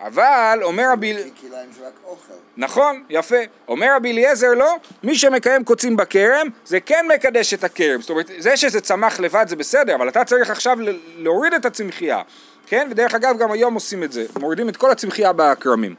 אבל, 0.01 0.59
אומר 0.63 0.91
רבי... 0.91 1.15
כי 1.35 1.47
כליים 1.47 1.69
זה 1.71 1.87
רק 1.87 1.93
אוכל. 2.03 2.33
נכון, 2.57 3.03
יפה. 3.09 3.35
אומר 3.67 3.95
רבי 3.95 4.11
אליעזר 4.11 4.53
לא, 4.53 4.75
מי 5.03 5.15
שמקיים 5.15 5.63
קוצים 5.63 5.97
בכרם, 5.97 6.47
זה 6.65 6.79
כן 6.79 7.05
מקדש 7.15 7.53
את 7.53 7.63
הכרם. 7.63 8.01
זאת 8.01 8.09
אומרת, 8.09 8.31
זה 8.37 8.57
שזה 8.57 8.81
צמח 8.81 9.19
לבד 9.19 9.45
זה 9.47 9.55
בסדר, 9.55 9.95
אבל 9.95 10.09
אתה 10.09 10.23
צריך 10.23 10.49
עכשיו 10.49 10.77
להוריד 11.17 11.53
את 11.53 11.65
הצמחייה. 11.65 12.21
כן? 12.67 12.87
ודרך 12.91 13.15
אגב, 13.15 13.37
גם 13.37 13.51
היום 13.51 13.73
עושים 13.73 14.03
את 14.03 14.11
זה. 14.11 14.25
מורידים 14.39 14.69
את 14.69 14.77
כל 14.77 14.91
הצמחייה 14.91 15.31
בכרמים. 15.35 15.95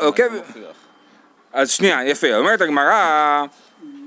אוקיי, 0.00 0.28
אז 1.52 1.70
שנייה, 1.70 2.04
יפה. 2.04 2.36
אומרת 2.36 2.60
הגמרא, 2.60 3.44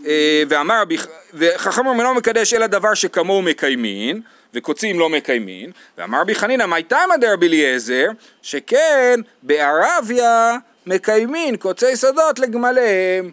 אה, 0.07 0.43
ואמר 0.49 0.81
רבי, 0.81 0.97
וחכמים 1.33 1.99
אינו 1.99 2.13
מקדש 2.13 2.53
אלא 2.53 2.67
דבר 2.67 2.93
שכמוהו 2.93 3.41
מקיימין, 3.41 4.21
וקוצים 4.53 4.99
לא 4.99 5.09
מקיימין, 5.09 5.71
ואמר 5.97 6.21
רבי 6.21 6.35
חנינא, 6.35 6.65
מי 6.65 6.83
תמא 6.83 7.17
דרבי 7.21 7.47
אליעזר, 7.47 8.07
שכן 8.41 9.19
בערביה 9.43 10.57
מקיימין 10.85 11.57
קוצי 11.57 11.95
שדות 11.95 12.39
לגמליהם. 12.39 13.31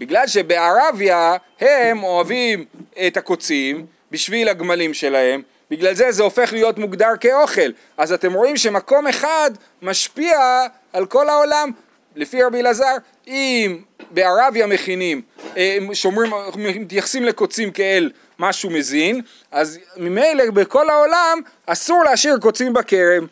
בגלל 0.00 0.26
שבערביה 0.26 1.36
הם 1.60 2.02
אוהבים 2.02 2.64
את 3.06 3.16
הקוצים 3.16 3.86
בשביל 4.10 4.48
הגמלים 4.48 4.94
שלהם, 4.94 5.42
בגלל 5.70 5.94
זה 5.94 6.12
זה 6.12 6.22
הופך 6.22 6.52
להיות 6.52 6.78
מוגדר 6.78 7.10
כאוכל. 7.20 7.70
אז 7.96 8.12
אתם 8.12 8.32
רואים 8.32 8.56
שמקום 8.56 9.06
אחד 9.06 9.50
משפיע 9.82 10.66
על 10.92 11.06
כל 11.06 11.28
העולם. 11.28 11.70
לפי 12.16 12.42
רבי 12.42 12.60
אלעזר, 12.60 12.96
אם 13.26 13.82
בערביה 14.10 14.66
מכינים, 14.66 15.22
אה, 15.56 15.78
שומרים, 15.92 16.32
מתייחסים 16.56 17.24
לקוצים 17.24 17.70
כאל 17.70 18.10
משהו 18.38 18.70
מזין, 18.70 19.20
אז 19.50 19.78
ממילא 19.96 20.50
בכל 20.50 20.90
העולם 20.90 21.40
אסור 21.66 22.04
להשאיר 22.04 22.38
קוצים 22.38 22.72
בכרם. 22.72 23.26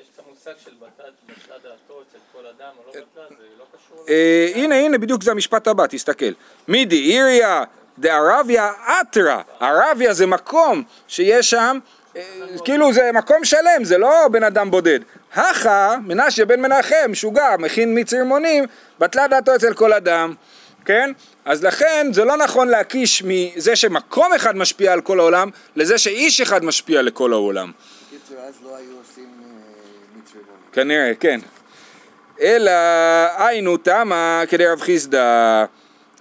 יש 0.00 0.06
את 0.14 0.20
המושג 0.26 0.52
של 0.64 0.70
בצד, 0.80 1.10
בצד 1.28 1.54
דעתו 1.62 2.02
אצל 2.08 2.18
כל 2.32 2.46
אדם 2.46 2.70
או 2.78 2.82
לא 2.86 2.90
בצד, 2.92 3.34
זה 3.38 3.44
לא 3.58 3.64
קשור 3.76 4.04
אה, 4.08 4.48
הנה 4.54 4.74
הנה 4.74 4.98
בדיוק 4.98 5.22
זה 5.22 5.30
המשפט 5.30 5.68
הבא, 5.68 5.86
תסתכל. 5.86 6.32
מידי 6.68 7.12
איריה 7.12 7.64
דערביה 7.98 8.72
אתרא, 9.00 9.40
ערביה 9.60 10.12
זה 10.12 10.26
מקום 10.26 10.82
שיש 11.08 11.50
שם, 11.50 11.78
אה, 12.16 12.22
כאילו 12.64 12.92
זה 12.92 13.10
מקום 13.14 13.44
שלם, 13.44 13.84
זה 13.84 13.98
לא 13.98 14.28
בן 14.30 14.42
אדם 14.42 14.70
בודד. 14.70 15.00
הכה, 15.34 15.96
מנשה 16.04 16.44
בן 16.44 16.60
מנחם, 16.60 17.10
משוגע, 17.10 17.56
מכין 17.58 17.94
מיץ 17.94 18.12
רימונים, 18.12 18.64
בטלה 18.98 19.28
דעתו 19.28 19.54
אצל 19.54 19.74
כל 19.74 19.92
אדם, 19.92 20.34
כן? 20.84 21.10
אז 21.44 21.64
לכן 21.64 22.06
זה 22.12 22.24
לא 22.24 22.36
נכון 22.36 22.68
להקיש 22.68 23.22
מזה 23.26 23.76
שמקום 23.76 24.32
אחד 24.32 24.56
משפיע 24.56 24.92
על 24.92 25.00
כל 25.00 25.20
העולם, 25.20 25.50
לזה 25.76 25.98
שאיש 25.98 26.40
אחד 26.40 26.64
משפיע 26.64 27.02
לכל 27.02 27.32
העולם. 27.32 27.72
בקיצור, 28.06 28.36
אז 28.48 28.54
לא 28.64 28.76
היו 28.76 28.96
עושים 28.98 29.24
אה, 29.24 29.48
מיץ 30.14 30.30
רימונים. 30.34 30.62
כנראה, 30.72 31.12
כן. 31.20 31.40
אלא 32.40 32.72
היינו 33.38 33.76
תמה 33.76 34.42
כדי 34.48 34.66
רב 34.66 34.80
חיסדא, 34.80 35.64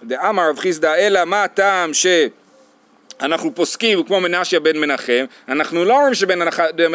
דאמר 0.04 0.50
רב 0.50 0.60
חיסדא, 0.60 0.96
אלא 0.96 1.26
מה 1.26 1.44
הטעם 1.44 1.92
שאנחנו 1.94 3.56
פוסקים 3.56 4.04
כמו 4.04 4.22
מנשיה 4.22 4.60
בן 4.60 4.78
מנחם, 4.78 5.26
אנחנו 5.50 5.86
לא 5.86 5.98
אומרים 5.98 6.14
שבן 6.14 6.42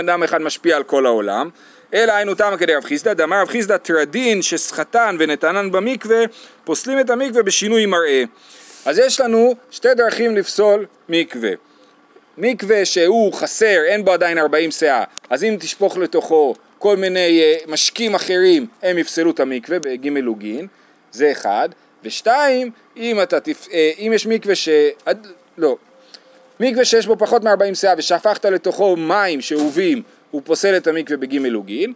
אדם 0.00 0.22
אחד 0.22 0.42
משפיע 0.42 0.76
על 0.76 0.82
כל 0.82 1.06
העולם, 1.06 1.48
אלא 1.94 2.12
היינו 2.12 2.34
תמה 2.34 2.56
כדי 2.56 2.74
רב 2.74 2.84
חיסדא, 2.84 3.12
דאמר 3.12 3.40
רב 3.40 3.48
חיסדא 3.48 3.76
טרדין 3.76 4.42
שסחטן 4.42 5.16
ונתנן 5.18 5.70
במקווה, 5.72 6.24
פוסלים 6.64 7.00
את 7.00 7.10
המקווה 7.10 7.42
בשינוי 7.42 7.86
מראה. 7.86 8.24
אז 8.84 8.98
יש 8.98 9.20
לנו 9.20 9.54
שתי 9.70 9.94
דרכים 9.94 10.36
לפסול 10.36 10.86
מקווה. 11.08 11.50
מקווה 12.38 12.84
שהוא 12.84 13.32
חסר, 13.32 13.80
אין 13.86 14.04
בו 14.04 14.12
עדיין 14.12 14.38
40 14.38 14.70
סאה, 14.70 15.04
אז 15.30 15.44
אם 15.44 15.56
תשפוך 15.60 15.96
לתוכו 15.96 16.54
כל 16.78 16.96
מיני 16.96 17.40
אה, 17.42 17.56
משקים 17.66 18.14
אחרים, 18.14 18.66
הם 18.82 18.98
יפסלו 18.98 19.30
את 19.30 19.40
המקווה 19.40 19.78
בג' 19.78 20.08
לוגין, 20.08 20.66
זה 21.12 21.32
אחד, 21.32 21.68
ושתיים, 22.04 22.70
אם 22.96 23.22
אתה. 23.22 23.38
אה, 23.72 23.90
אם 23.98 24.12
יש 24.14 24.26
מקווה 24.26 24.54
ש... 24.54 24.68
לא, 25.58 25.76
מקווה 26.60 26.84
שיש 26.84 27.06
בו 27.06 27.16
פחות 27.18 27.44
מ-40 27.44 27.74
סאה 27.74 27.94
ושפכת 27.98 28.44
לתוכו 28.44 28.96
מים 28.96 29.40
שאובים, 29.40 30.02
הוא 30.30 30.42
פוסל 30.44 30.76
את 30.76 30.86
המקווה 30.86 31.16
בג' 31.16 31.34
לוגין, 31.36 31.92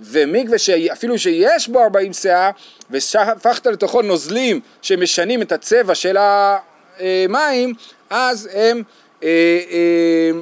ומקווה 0.00 0.58
שאפילו 0.58 1.18
שיש 1.18 1.68
בו 1.68 1.82
40 1.82 2.12
סאה 2.12 2.50
ושפכת 2.90 3.66
לתוכו 3.66 4.02
נוזלים 4.02 4.60
שמשנים 4.82 5.42
את 5.42 5.52
הצבע 5.52 5.94
של 5.94 6.16
המים, 6.18 7.74
אז 8.10 8.48
הם 8.52 8.82
אה, 9.22 9.28
אה, 9.70 10.40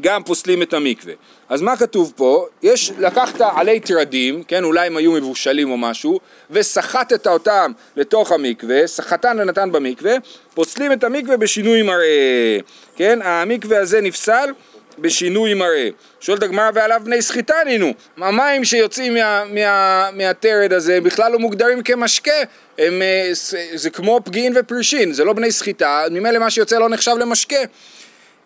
גם 0.00 0.22
פוסלים 0.22 0.62
את 0.62 0.74
המקווה. 0.74 1.14
אז 1.48 1.62
מה 1.62 1.76
כתוב 1.76 2.12
פה? 2.16 2.46
יש, 2.62 2.92
לקחת 2.98 3.40
עלי 3.40 3.80
טרדים, 3.80 4.42
כן, 4.42 4.64
אולי 4.64 4.86
הם 4.86 4.96
היו 4.96 5.12
מבושלים 5.12 5.70
או 5.70 5.76
משהו, 5.76 6.20
וסחטת 6.50 7.26
אותם 7.26 7.72
לתוך 7.96 8.32
המקווה, 8.32 8.86
סחטן 8.86 9.36
ונתן 9.40 9.72
במקווה, 9.72 10.14
פוסלים 10.54 10.92
את 10.92 11.04
המקווה 11.04 11.36
בשינוי 11.36 11.82
מראה, 11.82 12.58
כן, 12.96 13.18
המקווה 13.22 13.80
הזה 13.80 14.00
נפסל 14.00 14.50
בשינוי 14.98 15.54
מראה. 15.54 15.88
שואלת 16.20 16.42
הגמרא 16.42 16.70
ועליו 16.74 17.00
בני 17.04 17.22
סחיטה 17.22 17.54
נינו, 17.66 17.92
המים 18.16 18.64
שיוצאים 18.64 19.14
מה, 19.14 19.44
מה, 19.44 20.08
מהטרד 20.12 20.72
הזה 20.72 20.96
הם 20.96 21.04
בכלל 21.04 21.32
לא 21.32 21.38
מוגדרים 21.38 21.82
כמשקה, 21.82 22.32
הם, 22.78 23.02
אה, 23.02 23.30
זה, 23.74 23.90
כמו 23.90 24.20
פגיעין 24.24 24.52
ופרישין, 24.56 25.12
זה 25.12 25.24
לא 25.24 25.32
בני 25.32 25.52
סחיטה, 25.52 26.04
ממילא 26.10 26.38
מה 26.38 26.50
שיוצא 26.50 26.78
לא 26.78 26.88
נחשב 26.88 27.14
למשקה. 27.20 27.56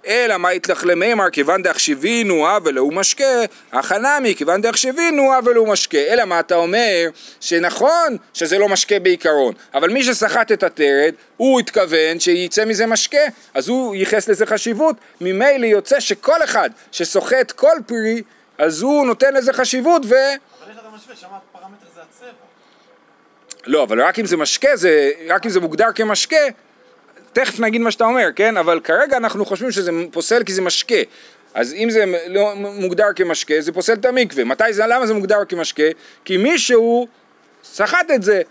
אלא 0.06 0.36
מה 0.36 0.52
יתלך 0.52 0.84
למימר 0.86 1.30
כיוון 1.30 1.62
דאחשבינו 1.62 2.46
הא 2.46 2.58
ולהו 2.64 2.90
משקה, 2.90 3.44
החנמי 3.72 4.34
כיוון 4.34 4.60
דאחשבינו 4.60 5.32
הא 5.32 5.40
ולהו 5.44 5.66
משקה. 5.66 5.98
אלא 5.98 6.24
מה 6.24 6.40
אתה 6.40 6.54
אומר? 6.54 7.08
שנכון 7.40 8.16
שזה 8.34 8.58
לא 8.58 8.68
משקה 8.68 8.98
בעיקרון, 8.98 9.54
אבל 9.74 9.90
מי 9.90 10.04
שסחט 10.04 10.52
את 10.52 10.62
הטרד, 10.62 11.14
הוא 11.36 11.60
התכוון 11.60 12.20
שיצא 12.20 12.64
מזה 12.64 12.86
משקה, 12.86 13.18
אז 13.54 13.68
הוא 13.68 13.94
ייחס 13.94 14.28
לזה 14.28 14.46
חשיבות, 14.46 14.96
ממילא 15.20 15.66
יוצא 15.66 16.00
שכל 16.00 16.44
אחד 16.44 16.70
שסוחט 16.92 17.52
כל 17.52 17.76
פרי, 17.86 18.22
אז 18.58 18.82
הוא 18.82 19.06
נותן 19.06 19.34
לזה 19.34 19.52
חשיבות 19.52 20.02
ו... 20.04 20.14
אבל 20.14 20.70
איך 20.70 20.78
אתה 20.78 20.88
משווה? 20.94 21.16
שם 21.16 21.26
הפרמטר 21.26 21.86
זה 21.94 22.00
הצבע. 22.10 22.28
לא, 23.66 23.82
אבל 23.82 24.02
רק 24.02 24.18
אם 24.18 24.26
זה 24.26 24.36
משקה, 24.36 24.76
זה, 24.76 25.10
רק 25.28 25.46
אם 25.46 25.50
זה 25.50 25.60
מוגדר 25.60 25.92
כמשקה, 25.94 26.36
תכף 27.32 27.60
נגיד 27.60 27.80
מה 27.80 27.90
שאתה 27.90 28.04
אומר, 28.04 28.28
כן? 28.36 28.56
אבל 28.56 28.80
כרגע 28.80 29.16
אנחנו 29.16 29.44
חושבים 29.46 29.70
שזה 29.70 29.90
פוסל 30.12 30.44
כי 30.44 30.52
זה 30.52 30.62
משקה. 30.62 30.94
אז 31.54 31.72
אם 31.74 31.90
זה 31.90 32.04
לא 32.28 32.54
מוגדר 32.56 33.06
כמשקה, 33.16 33.54
זה 33.58 33.72
פוסל 33.72 33.92
את 33.92 34.04
המקווה. 34.04 34.44
מתי 34.44 34.72
זה, 34.72 34.86
למה 34.86 35.06
זה 35.06 35.14
מוגדר 35.14 35.44
כמשקה? 35.48 35.82
כי 36.24 36.36
מישהו 36.36 37.08
סחט 37.64 38.10
את 38.14 38.22
זה 38.22 38.42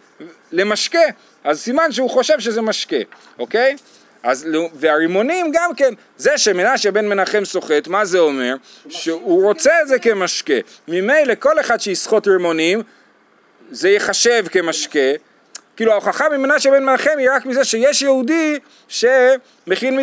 למשקה, 0.52 1.00
אז 1.44 1.60
סימן 1.60 1.92
שהוא 1.92 2.10
חושב 2.10 2.40
שזה 2.40 2.62
משקה, 2.62 2.96
אוקיי? 3.40 3.76
אז, 4.24 4.46
לא- 4.48 4.70
והרימונים 4.74 5.52
גם 5.54 5.76
כן, 5.76 5.94
זה 6.18 6.38
שמנשה 6.38 6.92
בן 6.92 7.08
מנחם 7.08 7.46
סוחט, 7.46 7.88
מה 7.88 8.06
זה 8.06 8.20
אומר? 8.20 8.56
שהוא 8.90 9.44
רוצה 9.44 9.82
את 9.82 9.88
זה 9.88 10.00
כמשקה. 10.00 10.54
ממילא 10.88 11.34
כל 11.40 11.60
אחד 11.60 11.80
שיסחוט 11.80 12.28
רימונים, 12.28 12.82
זה 13.72 13.90
ייחשב 13.90 14.46
כמשקה. 14.52 15.00
כאילו 15.80 15.92
ההוכחה 15.92 16.30
ממנשה 16.30 16.72
בן 16.72 16.84
מנחם 16.84 17.18
היא 17.18 17.30
רק 17.32 17.46
מזה 17.46 17.66
שיש 17.66 18.02
יהודי 18.02 18.60
שמכין 18.88 20.00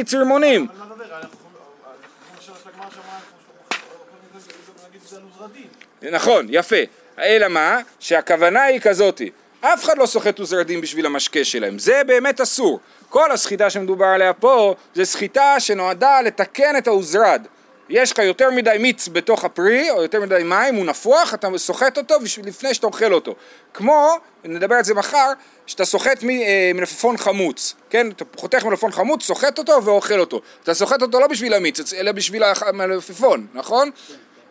עוזרדין. 5.23 5.69
נכון, 6.03 6.47
יפה. 6.51 6.77
אלא 7.19 7.49
מה? 7.49 7.79
שהכוונה 8.01 8.63
היא 8.63 8.81
כזאתי. 8.81 9.31
אף 9.61 9.85
אחד 9.85 9.99
לא 9.99 10.07
סוחט 10.07 10.39
עוזרדין 10.39 10.81
בשביל 10.81 11.07
המשקה 11.07 11.45
שלהם, 11.45 11.79
זה 11.79 12.03
באמת 12.07 12.41
אסור. 12.41 12.81
כל 13.09 13.33
הסחיטה 13.33 13.71
שמדובר 13.71 14.07
עליה 14.07 14.33
פה 14.33 14.75
זה 14.95 15.05
סחיטה 15.05 15.61
שנועדה 15.61 16.21
לתקן 16.21 16.77
את 16.79 16.87
העוזרד. 16.87 17.47
יש 17.89 18.13
לך 18.13 18.19
יותר 18.19 18.51
מדי 18.51 18.77
מיץ 18.81 19.09
בתוך 19.09 19.45
הפרי, 19.45 19.91
או 19.91 20.03
יותר 20.03 20.21
מדי 20.21 20.43
מים, 20.45 20.75
הוא 20.75 20.87
נפוח, 20.87 21.35
אתה 21.35 21.49
סוחט 21.57 21.99
אותו 21.99 22.15
לפני 22.45 22.75
שאתה 22.75 22.87
אוכל 22.87 23.13
אותו. 23.13 23.35
כמו, 23.75 24.09
נדבר 24.45 24.75
על 24.75 24.85
זה 24.85 24.95
מחר, 24.95 25.33
שאתה 25.67 25.85
סוחט 25.85 26.25
אה, 26.25 26.71
מלפפון 26.75 27.17
חמוץ, 27.17 27.75
כן? 27.91 28.11
אתה 28.11 28.25
חותך 28.37 28.65
מלפפון 28.65 28.93
חמוץ, 28.93 29.25
סוחט 29.25 29.59
אותו 29.59 29.85
ואוכל 29.85 30.21
אותו. 30.21 30.41
אתה 30.63 30.75
סוחט 30.75 31.03
אותו 31.03 31.21
לא 31.21 31.27
בשביל 31.27 31.55
המיץ, 31.55 31.95
אלא 31.95 32.13
בשביל 32.13 32.43
המלפפון, 32.43 33.47
נכון? 33.55 33.91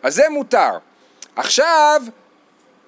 אז 0.02 0.14
זה 0.14 0.22
מותר. 0.30 0.70
עכשיו, 1.36 2.02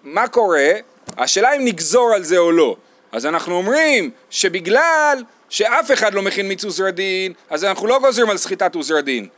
מה 0.04 0.28
קורה? 0.28 0.72
השאלה 1.18 1.52
אם 1.52 1.64
נגזור 1.64 2.12
על 2.14 2.24
זה 2.24 2.38
או 2.38 2.52
לא. 2.52 2.76
אז 3.12 3.26
אנחנו 3.26 3.54
אומרים 3.54 4.10
שבגלל 4.30 5.22
שאף 5.48 5.92
אחד 5.92 6.14
לא 6.14 6.22
מכין 6.22 6.48
מיץ 6.48 6.64
עוזרדין, 6.64 7.32
אז 7.50 7.64
אנחנו 7.64 7.86
לא 7.86 7.98
גוזרים 7.98 8.30
על 8.30 8.36
סחיטת 8.36 8.74
עוזרדין. 8.74 9.28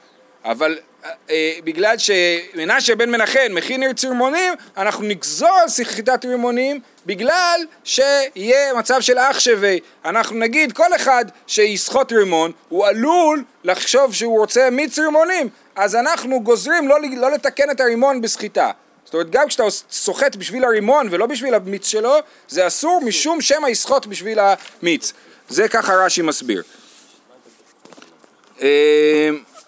אבל 0.45 0.79
אה, 1.05 1.11
אה, 1.31 1.53
בגלל 1.65 1.95
שמנשה 1.99 2.95
בן 2.95 3.11
מנחם 3.11 3.49
מכין 3.51 3.83
עיר 3.83 3.93
צרמונים, 3.93 4.55
אנחנו 4.77 5.05
נגזור 5.05 5.59
על 5.63 5.69
סחיטת 5.69 6.25
רימונים 6.25 6.81
בגלל 7.07 7.61
שיהיה 7.85 8.75
מצב 8.75 9.01
של 9.01 9.19
אח 9.19 9.41
שווה. 9.41 9.77
אנחנו 10.05 10.37
נגיד 10.37 10.73
כל 10.73 10.97
אחד 10.97 11.25
שיסחוט 11.47 12.13
רימון, 12.13 12.53
הוא 12.69 12.87
עלול 12.87 13.45
לחשוב 13.65 14.15
שהוא 14.15 14.39
רוצה 14.39 14.71
מיץ 14.71 14.99
רימונים, 14.99 15.49
אז 15.77 15.97
אנחנו 15.97 16.41
גוזרים 16.43 16.89
לא, 16.89 16.99
לא 17.17 17.31
לתקן 17.31 17.71
את 17.71 17.81
הרימון 17.81 18.21
בסחיטה. 18.21 18.71
זאת 19.05 19.15
אומרת, 19.15 19.31
גם 19.31 19.49
כשאתה 19.49 19.63
סוחט 19.91 20.37
בשביל 20.37 20.65
הרימון 20.65 21.09
ולא 21.11 21.27
בשביל 21.27 21.55
המיץ 21.55 21.87
שלו, 21.87 22.15
זה 22.49 22.67
אסור 22.67 23.01
משום 23.05 23.41
שמא 23.41 23.69
יסחוט 23.69 24.07
בשביל 24.07 24.39
המיץ. 24.39 25.13
זה 25.49 25.69
ככה 25.69 25.95
רש"י 25.95 26.23
מסביר. 26.23 26.63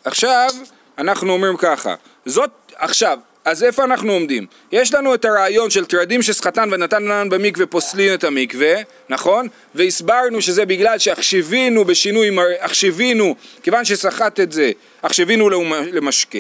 עכשיו, 0.05 0.51
אנחנו 0.99 1.33
אומרים 1.33 1.57
ככה, 1.57 1.95
זאת, 2.27 2.51
עכשיו, 2.77 3.19
אז 3.45 3.65
איפה 3.65 3.85
אנחנו 3.85 4.13
עומדים? 4.13 4.47
יש 4.73 4.95
לנו 4.95 5.15
את 5.15 5.25
הרעיון 5.25 5.71
של 5.71 5.85
טרדים 5.85 6.23
שסחטן 6.23 6.69
ונתן 6.73 7.03
לנן 7.03 7.29
במקווה 7.29 7.67
פוסלין 7.67 8.15
את 8.15 8.25
המקווה, 8.25 8.75
נכון? 9.09 9.49
והסברנו 9.75 10.43
שזה 10.43 10.67
בגלל 10.67 10.99
שהחשבינו 10.99 11.85
בשינוי, 11.85 12.37
החשבינו, 12.61 13.35
כיוון 13.63 13.85
שסחט 13.85 14.41
את 14.41 14.53
זה, 14.53 14.71
החשבינו 15.03 15.51
למשקה. 15.93 16.39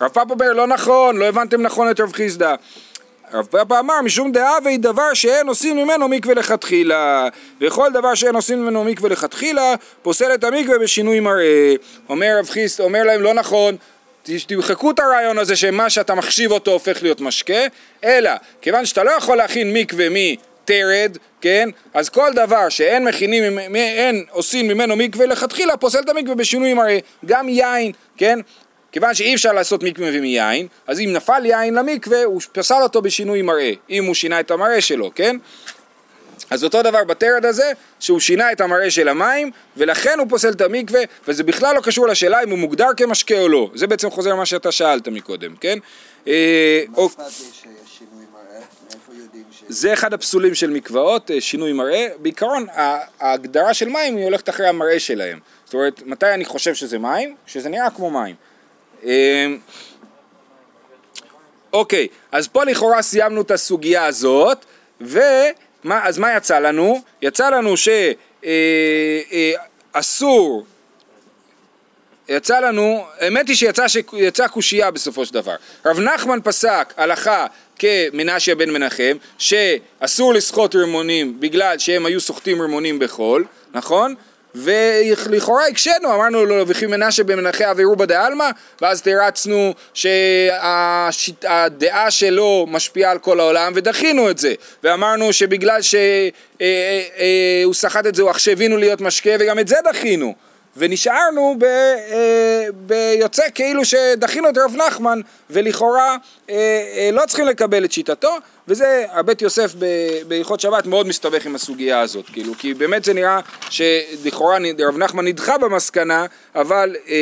רב 0.00 0.10
פאפ 0.10 0.30
אומר, 0.30 0.52
לא 0.52 0.66
נכון, 0.66 1.16
לא 1.16 1.24
הבנתם 1.24 1.62
נכון 1.62 1.90
את 1.90 2.00
רב 2.00 2.12
חיסדא. 2.12 2.54
רב 3.34 3.46
פאפא 3.50 3.78
אמר 3.78 4.00
משום 4.02 4.32
דאבי 4.32 4.76
דבר 4.76 5.14
שאין 5.14 5.48
עושים 5.48 5.76
ממנו 5.76 6.08
מקווה 6.08 6.34
לכתחילה. 6.34 7.28
וכל 7.60 7.90
דבר 7.92 8.14
שאין 8.14 8.34
עושים 8.34 8.62
ממנו 8.62 8.84
מקווה 8.84 9.10
לכתחילה 9.10 9.74
פוסל 10.02 10.34
את 10.34 10.44
המקווה 10.44 10.78
בשינוי 10.78 11.20
מראה. 11.20 11.74
אומר 12.08 12.36
רב 12.38 12.48
חיסט, 12.48 12.80
אומר 12.80 13.02
להם 13.02 13.22
לא 13.22 13.34
נכון 13.34 13.76
תמחקו 14.46 14.90
את 14.90 14.98
הרעיון 14.98 15.38
הזה 15.38 15.56
שמה 15.56 15.90
שאתה 15.90 16.14
מחשיב 16.14 16.52
אותו 16.52 16.70
הופך 16.70 17.02
להיות 17.02 17.20
משקה 17.20 17.62
אלא 18.04 18.30
כיוון 18.60 18.86
שאתה 18.86 19.02
לא 19.04 19.10
יכול 19.10 19.36
להכין 19.36 19.72
מקווה 19.72 20.06
מטרד 20.10 21.16
כן 21.40 21.68
אז 21.94 22.08
כל 22.08 22.30
דבר 22.34 22.68
שאין 22.68 23.04
מכינים 23.04 23.58
אין 23.74 24.24
עושים 24.30 24.68
ממנו 24.68 24.96
מקווה 24.96 25.26
לכתחילה 25.26 25.76
פוסל 25.76 25.98
את 25.98 26.08
המקווה 26.08 26.34
בשינוי 26.34 26.74
מראה. 26.74 26.98
גם 27.26 27.48
יין 27.48 27.92
כן 28.16 28.38
כיוון 28.92 29.14
שאי 29.14 29.34
אפשר 29.34 29.52
לעשות 29.52 29.82
מקווה 29.82 30.20
מיין, 30.20 30.66
אז 30.86 31.00
אם 31.00 31.12
נפל 31.12 31.46
יין 31.46 31.74
למקווה, 31.74 32.24
הוא 32.24 32.40
פסל 32.52 32.82
אותו 32.82 33.02
בשינוי 33.02 33.42
מראה, 33.42 33.72
אם 33.90 34.04
הוא 34.04 34.14
שינה 34.14 34.40
את 34.40 34.50
המראה 34.50 34.80
שלו, 34.80 35.10
כן? 35.14 35.36
אז 36.50 36.64
אותו 36.64 36.82
דבר 36.82 37.04
בטרד 37.04 37.44
הזה, 37.44 37.72
שהוא 38.00 38.20
שינה 38.20 38.52
את 38.52 38.60
המראה 38.60 38.90
של 38.90 39.08
המים, 39.08 39.50
ולכן 39.76 40.18
הוא 40.18 40.26
פוסל 40.28 40.50
את 40.50 40.60
המקווה, 40.60 41.00
וזה 41.28 41.42
בכלל 41.42 41.74
לא 41.74 41.80
קשור 41.80 42.08
לשאלה 42.08 42.42
אם 42.42 42.50
הוא 42.50 42.58
מוגדר 42.58 42.88
כמשקה 42.96 43.38
או 43.38 43.48
לא. 43.48 43.70
זה 43.74 43.86
בעצם 43.86 44.10
חוזר 44.10 44.30
למה 44.30 44.46
שאתה 44.46 44.72
שאלת 44.72 45.08
מקודם, 45.08 45.56
כן? 45.56 45.78
אה, 46.26 46.82
מה 46.88 47.06
אכפת 47.06 47.22
לי. 47.64 47.72
זה 49.68 49.92
אחד 49.92 50.14
הפסולים 50.14 50.54
של 50.54 50.70
מקוואות, 50.70 51.30
אה, 51.30 51.40
שינוי 51.40 51.72
מראה. 51.72 52.08
בעיקרון, 52.18 52.66
ההגדרה 53.20 53.74
של 53.74 53.88
מים 53.88 54.16
היא 54.16 54.24
הולכת 54.24 54.48
אחרי 54.48 54.66
המראה 54.66 55.00
שלהם. 55.00 55.38
זאת 55.64 55.74
אומרת, 55.74 56.02
מתי 56.06 56.34
אני 56.34 56.44
חושב 56.44 56.74
שזה 56.74 56.98
מים? 56.98 57.34
שזה 57.46 57.68
נראה 57.68 57.90
כמו 57.90 58.10
מים. 58.10 58.34
אה, 59.04 59.46
אוקיי, 61.72 62.08
אז 62.32 62.48
פה 62.48 62.64
לכאורה 62.64 63.02
סיימנו 63.02 63.40
את 63.40 63.50
הסוגיה 63.50 64.06
הזאת, 64.06 64.64
ומה, 65.00 66.06
אז 66.06 66.18
מה 66.18 66.36
יצא 66.36 66.58
לנו? 66.58 67.02
יצא 67.22 67.50
לנו 67.50 67.74
שאסור, 69.94 70.66
יצא 72.28 72.60
לנו, 72.60 73.06
האמת 73.18 73.48
היא 73.48 73.56
שיצא 73.56 73.88
שיצא 73.88 74.48
קושייה 74.48 74.90
בסופו 74.90 75.26
של 75.26 75.34
דבר. 75.34 75.54
רב 75.86 76.00
נחמן 76.00 76.38
פסק 76.44 76.94
הלכה 76.96 77.46
כמנשיה 77.78 78.54
בן 78.54 78.70
מנחם, 78.70 79.16
שאסור 79.38 80.34
לסחוט 80.34 80.74
רימונים 80.74 81.40
בגלל 81.40 81.78
שהם 81.78 82.06
היו 82.06 82.20
סוחטים 82.20 82.62
רימונים 82.62 82.98
בחול, 82.98 83.44
נכון? 83.74 84.14
ולכאורה 84.54 85.66
הקשינו, 85.66 86.14
אמרנו 86.14 86.44
לו 86.44 86.68
וכי 86.68 86.86
מנשה 86.86 87.24
בן 87.24 87.36
מנחם 87.36 87.64
אבירובה 87.64 88.06
דעלמא, 88.06 88.50
ואז 88.80 89.02
תרצנו 89.02 89.74
שהדעה 89.94 92.10
שלו 92.10 92.66
משפיעה 92.68 93.10
על 93.10 93.18
כל 93.18 93.40
העולם 93.40 93.72
ודחינו 93.76 94.30
את 94.30 94.38
זה, 94.38 94.54
ואמרנו 94.82 95.32
שבגלל 95.32 95.80
שהוא 95.82 97.74
סחט 97.74 98.06
את 98.06 98.14
זה 98.14 98.22
הוא 98.22 98.30
החשבינו 98.30 98.76
להיות 98.76 99.00
משקה 99.00 99.30
וגם 99.38 99.58
את 99.58 99.68
זה 99.68 99.76
דחינו. 99.84 100.34
ונשארנו 100.76 101.56
ב, 101.58 101.64
אה, 101.64 102.66
ביוצא 102.72 103.42
כאילו 103.54 103.84
שדחינו 103.84 104.48
את 104.48 104.58
רב 104.58 104.76
נחמן 104.76 105.20
ולכאורה 105.50 106.16
אה, 106.50 106.56
אה, 106.96 107.10
לא 107.12 107.22
צריכים 107.26 107.46
לקבל 107.46 107.84
את 107.84 107.92
שיטתו 107.92 108.36
וזה 108.68 109.04
הבית 109.10 109.42
יוסף 109.42 109.74
בהלכות 110.28 110.60
שבת 110.60 110.86
מאוד 110.86 111.06
מסתבך 111.06 111.46
עם 111.46 111.54
הסוגיה 111.54 112.00
הזאת 112.00 112.26
כאילו 112.32 112.54
כי 112.58 112.74
באמת 112.74 113.04
זה 113.04 113.14
נראה 113.14 113.40
שלכאורה 113.70 114.58
רב 114.78 114.96
נחמן 114.98 115.24
נדחה 115.24 115.58
במסקנה 115.58 116.26
אבל 116.54 116.96
אה, 117.08 117.14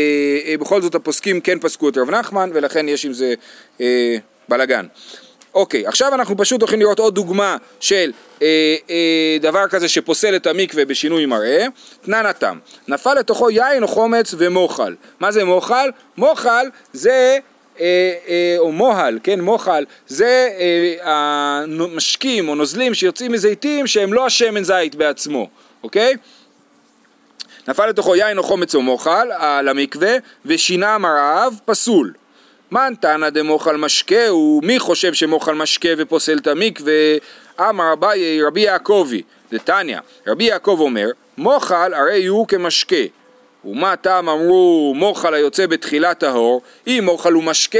אה, 0.46 0.54
בכל 0.60 0.82
זאת 0.82 0.94
הפוסקים 0.94 1.40
כן 1.40 1.58
פסקו 1.58 1.88
את 1.88 1.98
רב 1.98 2.10
נחמן 2.10 2.50
ולכן 2.54 2.88
יש 2.88 3.04
עם 3.04 3.12
זה 3.12 3.34
אה, 3.80 4.16
בלאגן 4.48 4.86
אוקיי, 5.54 5.86
עכשיו 5.86 6.14
אנחנו 6.14 6.36
פשוט 6.36 6.60
הולכים 6.60 6.80
לראות 6.80 6.98
עוד 6.98 7.14
דוגמה 7.14 7.56
של 7.80 8.12
אה, 8.42 8.76
אה, 8.90 9.36
דבר 9.40 9.68
כזה 9.68 9.88
שפוסל 9.88 10.36
את 10.36 10.46
המקווה 10.46 10.84
בשינוי 10.84 11.26
מראה. 11.26 11.66
תנן 12.00 12.26
התם, 12.26 12.58
נפל 12.88 13.14
לתוכו 13.14 13.50
יין 13.50 13.82
או 13.82 13.88
חומץ 13.88 14.34
ומוחל. 14.38 14.94
מה 15.20 15.32
זה 15.32 15.44
מוחל? 15.44 15.90
מוחל 16.16 16.66
זה, 16.92 17.38
או 18.58 18.72
מוהל, 18.72 19.18
כן, 19.22 19.40
מוחל, 19.40 19.84
זה 20.06 20.48
אה, 20.58 20.94
המשקים 21.02 22.48
או 22.48 22.54
נוזלים 22.54 22.94
שיוצאים 22.94 23.32
מזיתים 23.32 23.86
שהם 23.86 24.12
לא 24.12 24.26
השמן 24.26 24.64
זית 24.64 24.94
בעצמו, 24.94 25.48
אוקיי? 25.82 26.14
נפל 27.68 27.86
לתוכו 27.86 28.16
יין 28.16 28.38
או 28.38 28.42
חומץ 28.42 28.74
או 28.74 28.82
מוחל 28.82 29.28
על 29.32 29.68
המקווה 29.68 30.16
ושינה 30.46 30.98
מרעיו 30.98 31.52
פסול. 31.64 32.12
מן 32.72 32.92
תנא 33.00 33.30
דמוחל 33.30 33.76
משקה 33.76 34.28
הוא 34.28 34.62
מי 34.64 34.78
חושב 34.78 35.14
שמוחל 35.14 35.54
משקה 35.54 35.88
ופוסל 35.98 36.38
את 36.38 36.46
המקווה 36.46 36.92
אמר 37.60 37.94
רבי 38.46 38.60
יעקבי 38.60 39.22
דתניא 39.52 39.98
רבי 40.26 40.44
יעקב 40.44 40.76
אומר 40.80 41.10
מוחל 41.38 41.94
הרי 41.94 42.26
הוא 42.26 42.46
כמשקה 42.48 42.96
ומה 43.64 43.96
טעם 43.96 44.28
אמרו 44.28 44.92
מוחל 44.96 45.34
היוצא 45.34 45.66
בתחילת 45.66 46.18
טהור 46.18 46.62
אם 46.86 47.02
מוחל 47.04 47.32
הוא 47.32 47.42
משקה 47.42 47.78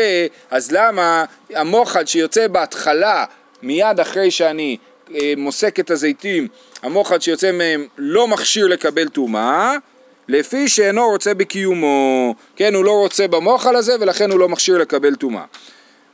אז 0.50 0.72
למה 0.72 1.24
המוחל 1.54 2.06
שיוצא 2.06 2.48
בהתחלה 2.48 3.24
מיד 3.62 4.00
אחרי 4.00 4.30
שאני 4.30 4.76
אה, 5.14 5.32
מוסק 5.36 5.80
את 5.80 5.90
הזיתים 5.90 6.48
המוחל 6.82 7.20
שיוצא 7.20 7.52
מהם 7.52 7.86
לא 7.98 8.28
מכשיר 8.28 8.66
לקבל 8.66 9.08
טומאה 9.08 9.76
לפי 10.30 10.68
שאינו 10.68 11.06
רוצה 11.06 11.34
בקיומו, 11.34 12.34
כן, 12.56 12.74
הוא 12.74 12.84
לא 12.84 12.92
רוצה 12.92 13.28
במוחל 13.28 13.76
הזה 13.76 13.96
ולכן 14.00 14.30
הוא 14.30 14.38
לא 14.38 14.48
מכשיר 14.48 14.78
לקבל 14.78 15.14
טומאה. 15.14 15.44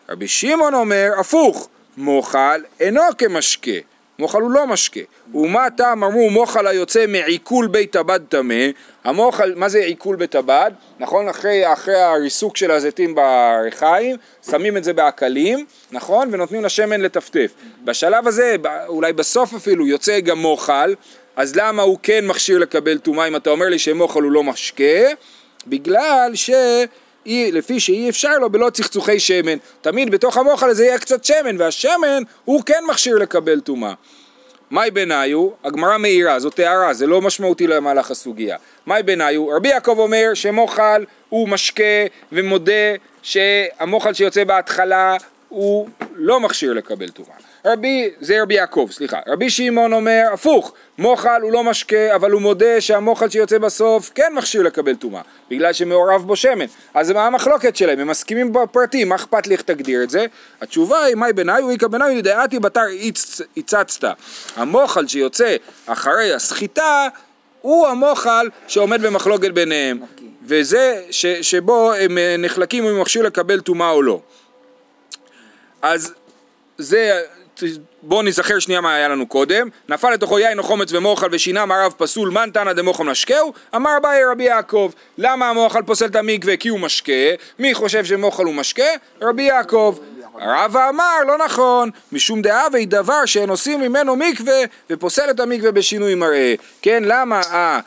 רבי 0.08 0.28
שמעון 0.28 0.74
אומר, 0.74 1.10
הפוך, 1.18 1.68
מוחל 1.96 2.62
אינו 2.80 3.02
כמשקה, 3.18 3.70
מוחל 4.18 4.40
הוא 4.40 4.50
לא 4.50 4.66
משקה. 4.66 5.00
ומה 5.34 5.70
טעם 5.76 6.04
אמרו 6.04 6.30
מוחל 6.30 6.66
היוצא 6.66 7.06
מעיכול 7.06 7.66
בית 7.66 7.96
הבד 7.96 8.20
טמא, 8.28 8.64
המוחל, 9.04 9.52
מה 9.56 9.68
זה 9.68 9.78
עיכול 9.78 10.16
בית 10.16 10.34
הבד? 10.34 10.70
נכון, 11.00 11.28
אחרי, 11.28 11.72
אחרי 11.72 12.00
הריסוק 12.00 12.56
של 12.56 12.70
הזיתים 12.70 13.14
בריחיים, 13.14 14.16
שמים 14.50 14.76
את 14.76 14.84
זה 14.84 14.92
בעקלים, 14.92 15.66
נכון, 15.92 16.28
ונותנים 16.32 16.64
לשמן 16.64 17.00
לטפטף. 17.00 17.54
בשלב 17.84 18.26
הזה, 18.26 18.56
אולי 18.86 19.12
בסוף 19.12 19.54
אפילו, 19.54 19.86
יוצא 19.86 20.20
גם 20.20 20.38
מוחל, 20.38 20.94
אז 21.36 21.56
למה 21.56 21.82
הוא 21.82 21.98
כן 22.02 22.26
מכשיר 22.26 22.58
לקבל 22.58 22.98
טומאה 22.98 23.28
אם 23.28 23.36
אתה 23.36 23.50
אומר 23.50 23.66
לי 23.68 23.78
שמוחל 23.78 24.22
הוא 24.22 24.32
לא 24.32 24.42
משקה? 24.42 25.08
בגלל 25.66 26.30
ש... 26.34 26.50
אי, 27.26 27.52
לפי 27.52 27.80
שאי 27.80 28.10
אפשר 28.10 28.38
לו 28.38 28.50
בלא 28.50 28.70
צחצוחי 28.70 29.20
שמן. 29.20 29.58
תמיד 29.80 30.10
בתוך 30.10 30.36
המוחל 30.36 30.68
הזה 30.68 30.84
יהיה 30.84 30.98
קצת 30.98 31.24
שמן, 31.24 31.56
והשמן 31.60 32.22
הוא 32.44 32.62
כן 32.66 32.82
מכשיר 32.88 33.16
לקבל 33.16 33.60
טומאה. 33.60 33.92
מאי 34.70 34.90
בניו, 34.90 35.48
הגמרא 35.64 35.98
מאירה, 35.98 36.40
זאת 36.40 36.58
הערה, 36.58 36.94
זה 36.94 37.06
לא 37.06 37.20
משמעותי 37.20 37.66
למהלך 37.66 38.10
הסוגיה. 38.10 38.56
מאי 38.86 39.02
בניו, 39.02 39.48
רבי 39.48 39.68
יעקב 39.68 39.98
אומר 39.98 40.30
שמוחל 40.34 41.04
הוא 41.28 41.48
משקה 41.48 41.82
ומודה 42.32 42.72
שהמוחל 43.22 44.14
שיוצא 44.14 44.44
בהתחלה 44.44 45.16
הוא 45.48 45.88
לא 46.14 46.40
מכשיר 46.40 46.72
לקבל 46.72 47.08
טומאה. 47.08 47.45
רבי, 47.66 48.10
זה 48.20 48.42
רבי 48.42 48.54
יעקב, 48.54 48.88
סליחה. 48.90 49.18
רבי 49.26 49.50
שמעון 49.50 49.92
אומר, 49.92 50.22
הפוך, 50.32 50.72
מוחל 50.98 51.40
הוא 51.42 51.52
לא 51.52 51.64
משקה, 51.64 52.14
אבל 52.14 52.30
הוא 52.30 52.42
מודה 52.42 52.80
שהמוחל 52.80 53.28
שיוצא 53.28 53.58
בסוף 53.58 54.10
כן 54.14 54.32
מכשיר 54.34 54.62
לקבל 54.62 54.94
טומאה, 54.94 55.22
בגלל 55.50 55.72
שמעורב 55.72 56.22
בו 56.26 56.36
שמן. 56.36 56.64
אז 56.94 57.10
מה 57.10 57.26
המחלוקת 57.26 57.76
שלהם? 57.76 57.98
הם 57.98 58.06
מסכימים 58.06 58.52
בפרטים, 58.52 59.08
מה 59.08 59.14
אכפת 59.14 59.46
לי 59.46 59.54
איך 59.54 59.62
תגדיר 59.62 60.02
את 60.02 60.10
זה? 60.10 60.26
התשובה 60.60 61.04
היא, 61.04 61.14
מאי 61.14 61.32
בניו, 61.32 61.70
איכא 61.70 61.86
בניו, 61.86 62.22
דעתי 62.22 62.58
בתר 62.58 62.84
הצצת. 63.56 64.04
המוחל 64.56 65.06
שיוצא 65.06 65.56
אחרי 65.86 66.34
הסחיטה, 66.34 67.08
הוא 67.60 67.86
המוחל 67.86 68.48
שעומד 68.66 69.02
במחלוקת 69.02 69.50
ביניהם. 69.50 70.00
וזה 70.46 71.02
ש, 71.10 71.26
שבו 71.26 71.92
הם 71.92 72.18
אה, 72.18 72.36
נחלקים 72.38 72.84
אם 72.84 72.94
הוא 72.94 73.00
מכשיר 73.00 73.22
לקבל 73.22 73.60
טומאה 73.60 73.90
או 73.90 74.02
לא. 74.02 74.20
אז 75.82 76.14
זה, 76.78 77.22
בואו 78.02 78.22
נזכר 78.22 78.58
שנייה 78.58 78.80
מה 78.80 78.94
היה 78.94 79.08
לנו 79.08 79.26
קודם. 79.26 79.68
נפל 79.88 80.10
לתוכו 80.10 80.38
יין 80.38 80.58
או 80.58 80.64
חומץ 80.64 80.92
ומוחל 80.92 81.26
ושינה 81.32 81.66
מערב 81.66 81.94
פסול, 81.96 82.30
מן 82.30 82.50
תנא 82.52 82.72
דמוחל 82.72 83.04
משקהו? 83.04 83.52
אמר 83.76 83.90
אביי 83.96 84.24
רבי 84.24 84.44
יעקב. 84.44 84.90
למה 85.18 85.50
המוחל 85.50 85.82
פוסל 85.82 86.06
את 86.06 86.16
המקווה? 86.16 86.56
כי 86.56 86.68
הוא 86.68 86.80
משקה. 86.80 87.12
מי 87.58 87.74
חושב 87.74 88.04
שמוחל 88.04 88.44
הוא 88.44 88.54
משקה? 88.54 88.82
רבי 89.22 89.42
יעקב. 89.42 89.98
רבא 90.40 90.88
אמר, 90.88 91.24
לא 91.26 91.38
נכון, 91.38 91.90
משום 92.12 92.42
דאבי 92.42 92.86
דבר 92.86 93.24
שאין 93.24 93.48
עושים 93.48 93.80
ממנו 93.80 94.16
מקווה 94.16 94.60
ופוסל 94.90 95.30
את 95.30 95.40
המקווה 95.40 95.72
בשינוי 95.72 96.14
מראה. 96.14 96.54
כן, 96.82 97.02
למה 97.06 97.40
אה, 97.52 97.80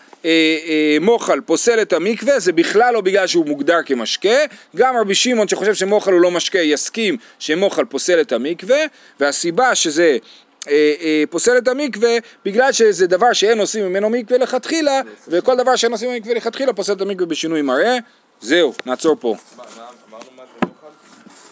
מוחל 1.02 1.42
פוסל 1.42 1.82
את 1.82 1.94
המקווה 1.94 2.40
זה 2.40 2.52
בכלל 2.52 2.94
לא 2.94 3.02
בגלל 3.02 3.28
שהוא 3.28 3.46
מוגדר 3.46 3.80
כמשקה. 3.86 4.38
גם 4.76 4.98
רבי 4.98 5.16
שמעון 5.16 5.48
שחושב 5.48 5.74
שמוחל 5.74 6.12
הוא 6.14 6.22
לא 6.22 6.32
משקה 6.32 6.60
יסכים 6.60 7.18
שמוחל 7.40 7.86
פוסל 7.86 8.22
את 8.22 8.32
המקווה 8.32 8.80
והסיבה 9.20 9.76
שזה 9.76 10.18
אה, 10.68 10.94
אה, 11.02 11.24
פוסל 11.30 11.58
את 11.58 11.68
המקווה 11.68 12.18
בגלל 12.46 12.72
שזה 12.72 13.08
דבר 13.08 13.34
שאין 13.34 13.60
עושים 13.60 13.86
ממנו 13.86 14.10
מקווה 14.10 14.38
לכתחילה 14.40 15.02
וכל 15.28 15.58
דבר 15.58 15.76
שאין 15.76 15.92
עושים 15.92 16.10
ממנו 16.10 16.20
מקווה 16.20 16.36
לכתחילה 16.36 16.74
פוסל 16.74 16.94
את 16.94 17.02
המקווה 17.02 17.26
בשינוי 17.26 17.62
מראה. 17.62 17.98
זהו, 18.42 18.74
נעצור 18.86 19.16
פה. 19.20 19.36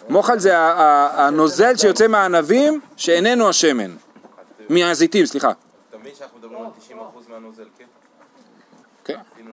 מוחל 0.08 0.38
זה 0.38 0.52
הנוזל 0.56 1.76
שיוצא 1.76 2.06
מהענבים 2.06 2.80
שאיננו 2.96 3.48
השמן. 3.48 3.94
מהזיתים, 4.68 5.26
סליחה. 5.26 5.52
מבין 6.00 6.12
שאנחנו 6.18 6.38
מדברים 6.38 6.60
על 6.64 6.70
90% 6.90 7.30
מהנוזל. 7.30 7.64